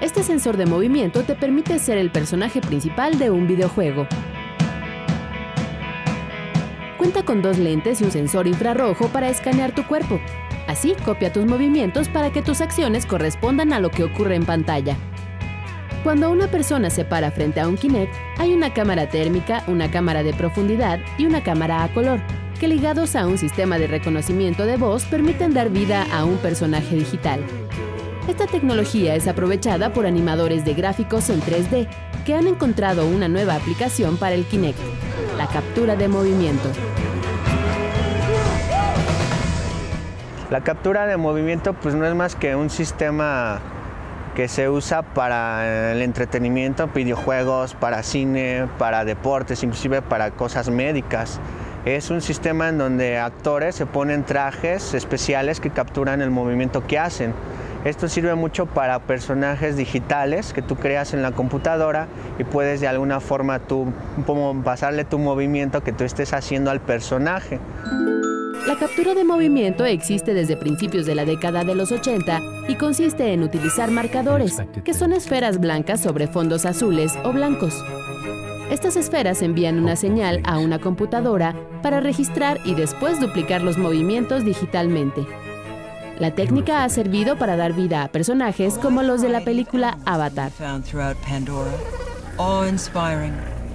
Este 0.01 0.25
sensor 0.25 0.57
de 0.57 0.67
movimiento 0.67 1.23
te 1.23 1.37
permite 1.37 1.79
ser 1.79 1.97
el 1.97 2.11
personaje 2.11 2.61
principal 2.61 3.21
de 3.21 3.31
un 3.31 3.47
videojuego. 3.47 4.09
Cuenta 6.99 7.25
con 7.25 7.41
dos 7.41 7.57
lentes 7.57 8.01
y 8.01 8.05
un 8.05 8.11
sensor 8.11 8.49
infrarrojo 8.49 9.07
para 9.09 9.29
escanear 9.29 9.73
tu 9.73 9.87
cuerpo, 9.87 10.19
Así, 10.67 10.95
copia 11.05 11.33
tus 11.33 11.45
movimientos 11.45 12.09
para 12.09 12.31
que 12.31 12.43
tus 12.43 12.61
acciones 12.61 13.07
correspondan 13.07 13.73
a 13.73 13.81
lo 13.81 13.91
que 13.91 14.05
ocurre 14.05 14.37
en 14.37 14.45
pantalla. 14.45 14.97
Cuando 16.03 16.31
una 16.31 16.49
persona 16.49 16.91
se 16.91 17.05
para 17.05 17.31
frente 17.31 17.61
a 17.61 17.69
un 17.69 17.77
Kinect, 17.77 18.13
hay 18.39 18.53
una 18.53 18.75
cámara 18.75 19.09
térmica, 19.09 19.63
una 19.69 19.91
cámara 19.91 20.25
de 20.25 20.35
profundidad 20.35 20.99
y 21.17 21.27
una 21.27 21.45
cámara 21.45 21.85
a 21.85 21.93
color, 21.93 22.21
que 22.59 22.67
ligados 22.67 23.15
a 23.15 23.27
un 23.27 23.39
sistema 23.39 23.79
de 23.79 23.87
reconocimiento 23.87 24.67
de 24.67 24.77
voz 24.77 25.05
permiten 25.05 25.55
dar 25.55 25.71
vida 25.71 26.07
a 26.13 26.25
un 26.25 26.39
personaje 26.39 26.97
digital. 26.97 27.41
Esta 28.29 28.47
tecnología 28.47 29.15
es 29.15 29.27
aprovechada 29.27 29.93
por 29.93 30.07
animadores 30.07 30.65
de 30.65 30.75
gráficos 30.75 31.29
en 31.29 31.41
3D, 31.41 31.89
que 32.25 32.35
han 32.35 32.47
encontrado 32.47 33.07
una 33.07 33.29
nueva 33.29 33.57
aplicación 33.57 34.17
para 34.17 34.35
el 34.35 34.45
Kinect, 34.45 34.79
la 35.37 35.49
captura 35.49 35.97
de 35.97 36.09
movimiento. 36.09 36.69
La 40.53 40.61
captura 40.61 41.07
de 41.07 41.17
movimiento 41.17 41.73
pues 41.73 41.95
no 41.95 42.05
es 42.05 42.15
más 42.15 42.37
que 42.37 42.55
un 42.55 42.69
sistema 42.69 43.59
que 44.35 44.49
se 44.49 44.69
usa 44.69 45.01
para 45.01 45.93
el 45.93 46.03
entretenimiento, 46.03 46.89
videojuegos, 46.89 47.73
para 47.73 48.03
cine, 48.03 48.69
para 48.77 49.07
deportes, 49.07 49.63
inclusive 49.63 50.03
para 50.03 50.33
cosas 50.33 50.69
médicas. 50.69 51.41
Es 51.87 52.11
un 52.11 52.21
sistema 52.21 52.69
en 52.69 52.77
donde 52.77 53.17
actores 53.17 53.77
se 53.77 53.87
ponen 53.87 54.25
trajes 54.25 54.93
especiales 54.93 55.59
que 55.59 55.71
capturan 55.71 56.21
el 56.21 56.31
movimiento 56.31 56.87
que 56.87 56.99
hacen. 56.99 57.33
Esto 57.87 58.07
sirve 58.07 58.35
mucho 58.35 58.67
para 58.67 58.99
personajes 58.99 59.79
digitales 59.79 60.53
que 60.53 60.61
tú 60.61 60.77
creas 60.77 61.15
en 61.15 61.23
la 61.23 61.33
computadora 61.33 62.09
y 62.39 62.45
puedes 62.45 62.83
de 62.83 62.89
alguna 62.89 63.21
forma 63.21 63.59
tú 63.59 63.91
pasarle 64.63 65.07
tu 65.07 65.19
movimiento 65.19 65.83
que 65.83 65.93
tú 65.93 66.05
estés 66.05 66.35
haciendo 66.35 66.71
al 66.71 66.81
personaje. 66.81 67.59
La 68.67 68.77
captura 68.77 69.15
de 69.15 69.25
movimiento 69.25 69.85
existe 69.85 70.35
desde 70.35 70.57
principios 70.57 71.05
de 71.05 71.17
la 71.17 71.25
década 71.25 71.65
de 71.65 71.75
los 71.75 71.91
80 71.91 72.41
y 72.69 72.77
consiste 72.77 73.33
en 73.33 73.43
utilizar 73.43 73.91
marcadores, 73.91 74.59
que 74.85 74.95
son 74.95 75.13
esferas 75.13 75.59
blancas 75.59 76.01
sobre 76.01 76.29
fondos 76.29 76.65
azules 76.65 77.13
o 77.25 77.33
blancos. 77.33 77.75
Estas 78.71 78.97
esferas 78.97 79.43
envían 79.43 79.81
una 79.81 79.97
señal 79.97 80.41
a 80.45 80.59
una 80.59 80.79
computadora 80.79 81.57
para 81.83 82.01
registrar 82.01 82.61
y 82.65 82.75
después 82.75 83.19
duplicar 83.19 83.63
los 83.63 83.79
movimientos 83.79 84.45
digitalmente. 84.45 85.27
La 86.21 86.33
técnica 86.33 86.85
ha 86.85 86.89
servido 86.89 87.37
para 87.37 87.57
dar 87.57 87.73
vida 87.73 88.05
a 88.05 88.09
personajes 88.09 88.79
como 88.79 89.03
los 89.03 89.23
de 89.23 89.29
la 89.29 89.41
película 89.41 89.99
Avatar. 90.05 90.53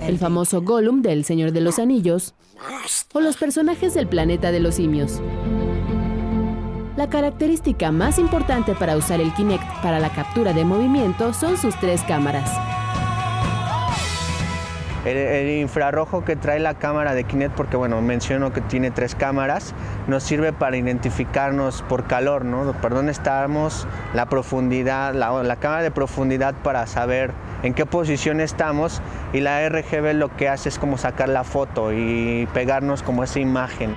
El 0.01 0.17
famoso 0.17 0.62
Gollum 0.62 1.01
del 1.01 1.23
Señor 1.25 1.51
de 1.51 1.62
los 1.62 1.79
Anillos, 1.79 2.33
o 3.13 3.19
los 3.19 3.38
personajes 3.38 3.93
del 3.93 4.07
planeta 4.07 4.51
de 4.51 4.60
los 4.60 4.75
simios. 4.75 5.21
La 6.95 7.10
característica 7.10 7.91
más 7.91 8.17
importante 8.17 8.73
para 8.73 8.97
usar 8.97 9.21
el 9.21 9.33
Kinect 9.33 9.81
para 9.83 9.99
la 9.99 10.12
captura 10.13 10.53
de 10.53 10.65
movimiento 10.65 11.33
son 11.33 11.57
sus 11.57 11.79
tres 11.79 12.01
cámaras. 12.07 12.66
El, 15.08 15.50
infrarrojo 15.62 16.26
que 16.26 16.36
trae 16.36 16.60
la 16.60 16.74
cámara 16.74 17.13
de 17.13 17.24
Kinect, 17.24 17.56
porque 17.56 17.78
bueno, 17.78 18.02
menciono 18.02 18.52
que 18.52 18.62
tiene 18.62 18.91
tres 18.91 19.15
cámaras, 19.15 19.74
nos 20.08 20.24
sirve 20.24 20.54
para 20.54 20.78
identificarnos 20.78 21.82
por 21.84 22.06
calor, 22.06 22.46
¿no? 22.46 22.74
Por 22.74 22.93
estamos, 23.10 23.88
la 24.13 24.28
profundidad, 24.28 25.13
la 25.13 25.56
cámara 25.56 25.84
de 25.84 25.91
profundidad 25.91 26.54
para 26.63 26.86
saber 26.88 27.32
en 27.63 27.74
qué 27.74 27.86
posición 27.86 28.41
estamos 28.41 29.02
y 29.34 29.39
la 29.41 29.67
RGB 29.67 30.13
lo 30.13 30.36
que 30.36 30.50
hace 30.50 30.70
es 30.70 30.80
como 30.80 30.98
sacar 30.98 31.30
la 31.30 31.43
foto 31.43 31.93
y 31.93 32.48
pegarnos 32.54 33.04
como 33.04 33.24
esa 33.24 33.39
imagen. 33.39 33.96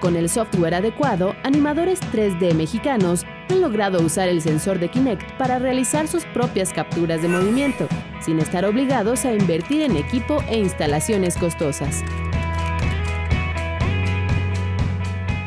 Con 0.00 0.16
el 0.16 0.28
software 0.30 0.74
adecuado, 0.74 1.34
animadores 1.44 2.00
3D 2.12 2.54
mexicanos 2.54 3.26
han 3.50 3.60
logrado 3.60 4.00
usar 4.02 4.28
el 4.28 4.40
sensor 4.40 4.78
de 4.78 4.88
Kinect 4.88 5.32
para 5.32 5.58
realizar 5.58 6.06
sus 6.08 6.24
propias 6.26 6.72
capturas 6.72 7.22
de 7.22 7.28
movimiento, 7.28 7.88
sin 8.20 8.38
estar 8.38 8.64
obligados 8.64 9.24
a 9.24 9.32
invertir 9.32 9.82
en 9.82 9.96
equipo 9.96 10.42
e 10.48 10.58
instalaciones 10.58 11.36
costosas. 11.36 12.02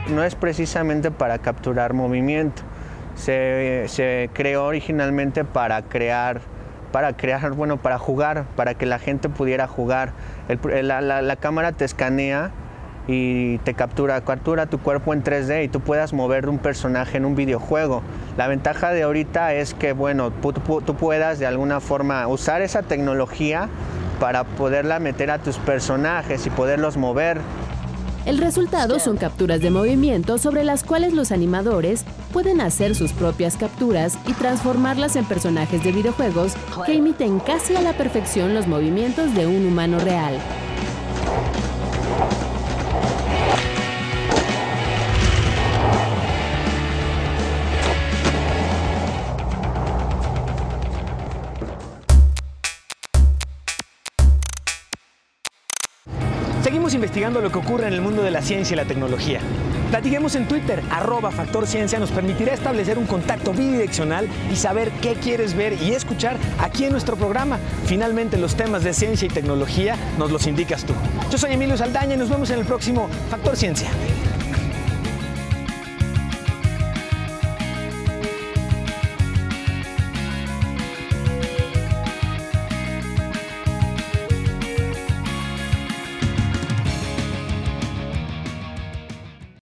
No 0.10 0.24
es 0.24 0.36
precisamente 0.36 1.12
para 1.12 1.39
capturar 1.39 1.94
movimiento, 1.94 2.62
se, 3.16 4.30
creó 4.34 4.66
originalmente 4.66 5.44
para 5.46 5.82
crear 5.84 6.42
para 6.92 7.18
crear, 7.18 7.54
bueno, 7.54 7.78
para 7.78 7.98
jugar, 7.98 8.46
para 8.56 8.76
que 8.76 8.86
la 8.86 9.00
gente 9.00 9.28
pudiera 9.28 9.66
jugar. 9.66 10.13
la, 10.48 11.36
cámara 11.38 11.72
te 11.72 11.86
escanea 11.86 12.52
y 13.08 13.58
te 13.60 13.74
captura, 13.74 14.22
captura 14.22 14.66
tu 14.68 14.80
cuerpo 14.80 15.13
en 15.13 15.24
3D 15.24 15.66
y 15.66 15.68
tú 15.68 15.80
puedas 15.82 16.13
mover 16.13 16.48
un 16.48 16.60
personaje 16.60 17.18
en 17.18 17.26
un 17.26 17.36
videojuego. 17.36 18.02
La 18.38 18.48
ventaja 18.48 18.92
de 18.92 19.04
ahorita 19.04 19.54
es 19.54 19.74
que, 19.74 19.94
bueno, 19.94 20.32
tú, 20.32 20.54
tú 20.54 20.96
puedas 20.96 21.39
de 21.39 21.46
alguna 21.46 21.80
forma 21.80 22.28
usar 22.28 22.62
esa 22.62 22.82
tecnología 22.84 23.70
para 24.20 24.44
poderla 24.44 25.00
meter 25.00 25.32
a 25.32 25.39
tus 25.39 25.58
personajes 25.58 26.46
y 26.46 26.50
poderlos 26.50 26.98
mover. 26.98 27.42
El 28.26 28.38
resultado 28.38 29.00
son 29.00 29.18
capturas 29.18 29.60
de 29.60 29.70
movimiento 29.70 30.38
sobre 30.38 30.63
las 30.63 30.86
cuales 30.86 31.12
los 31.12 31.34
animadores 31.34 32.06
pueden 32.32 32.62
hacer 32.62 32.96
sus 32.96 33.12
propias 33.12 33.58
capturas 33.58 34.18
y 34.26 34.32
transformarlas 34.34 35.18
en 35.18 35.26
personajes 35.26 35.84
de 35.84 35.92
videojuegos 35.92 36.54
que 36.86 36.94
imiten 36.94 37.39
casi 37.42 37.76
a 37.76 37.82
la 37.82 37.92
perfección 37.92 38.54
los 38.54 38.66
movimientos 38.66 39.36
de 39.36 39.46
un 39.46 39.66
humano 39.66 40.00
real. 40.00 40.39
Investigando 56.93 57.41
lo 57.41 57.51
que 57.51 57.58
ocurre 57.58 57.88
en 57.88 57.93
el 57.93 58.01
mundo 58.01 58.21
de 58.21 58.29
la 58.29 58.41
ciencia 58.41 58.73
y 58.73 58.77
la 58.77 58.86
tecnología. 58.86 59.39
Platiquemos 59.89 60.36
en 60.36 60.47
Twitter, 60.47 60.82
arroba 60.91 61.32
Factor 61.32 61.65
nos 61.99 62.12
permitirá 62.12 62.53
establecer 62.53 62.97
un 62.97 63.06
contacto 63.06 63.53
bidireccional 63.53 64.27
y 64.51 64.56
saber 64.56 64.91
qué 65.01 65.13
quieres 65.15 65.56
ver 65.56 65.73
y 65.73 65.93
escuchar 65.93 66.38
aquí 66.60 66.86
en 66.86 66.91
nuestro 66.91 67.15
programa. 67.15 67.60
Finalmente, 67.86 68.38
los 68.38 68.56
temas 68.56 68.84
de 68.84 68.93
ciencia 68.93 69.27
y 69.27 69.29
tecnología 69.29 69.95
nos 70.17 70.32
los 70.32 70.47
indicas 70.47 70.84
tú. 70.84 70.93
Yo 71.32 71.38
soy 71.38 71.53
Emilio 71.53 71.77
Saldaña 71.77 72.15
y 72.15 72.17
nos 72.17 72.29
vemos 72.29 72.49
en 72.49 72.60
el 72.60 72.65
próximo 72.65 73.08
Factor 73.29 73.56
Ciencia. 73.56 73.89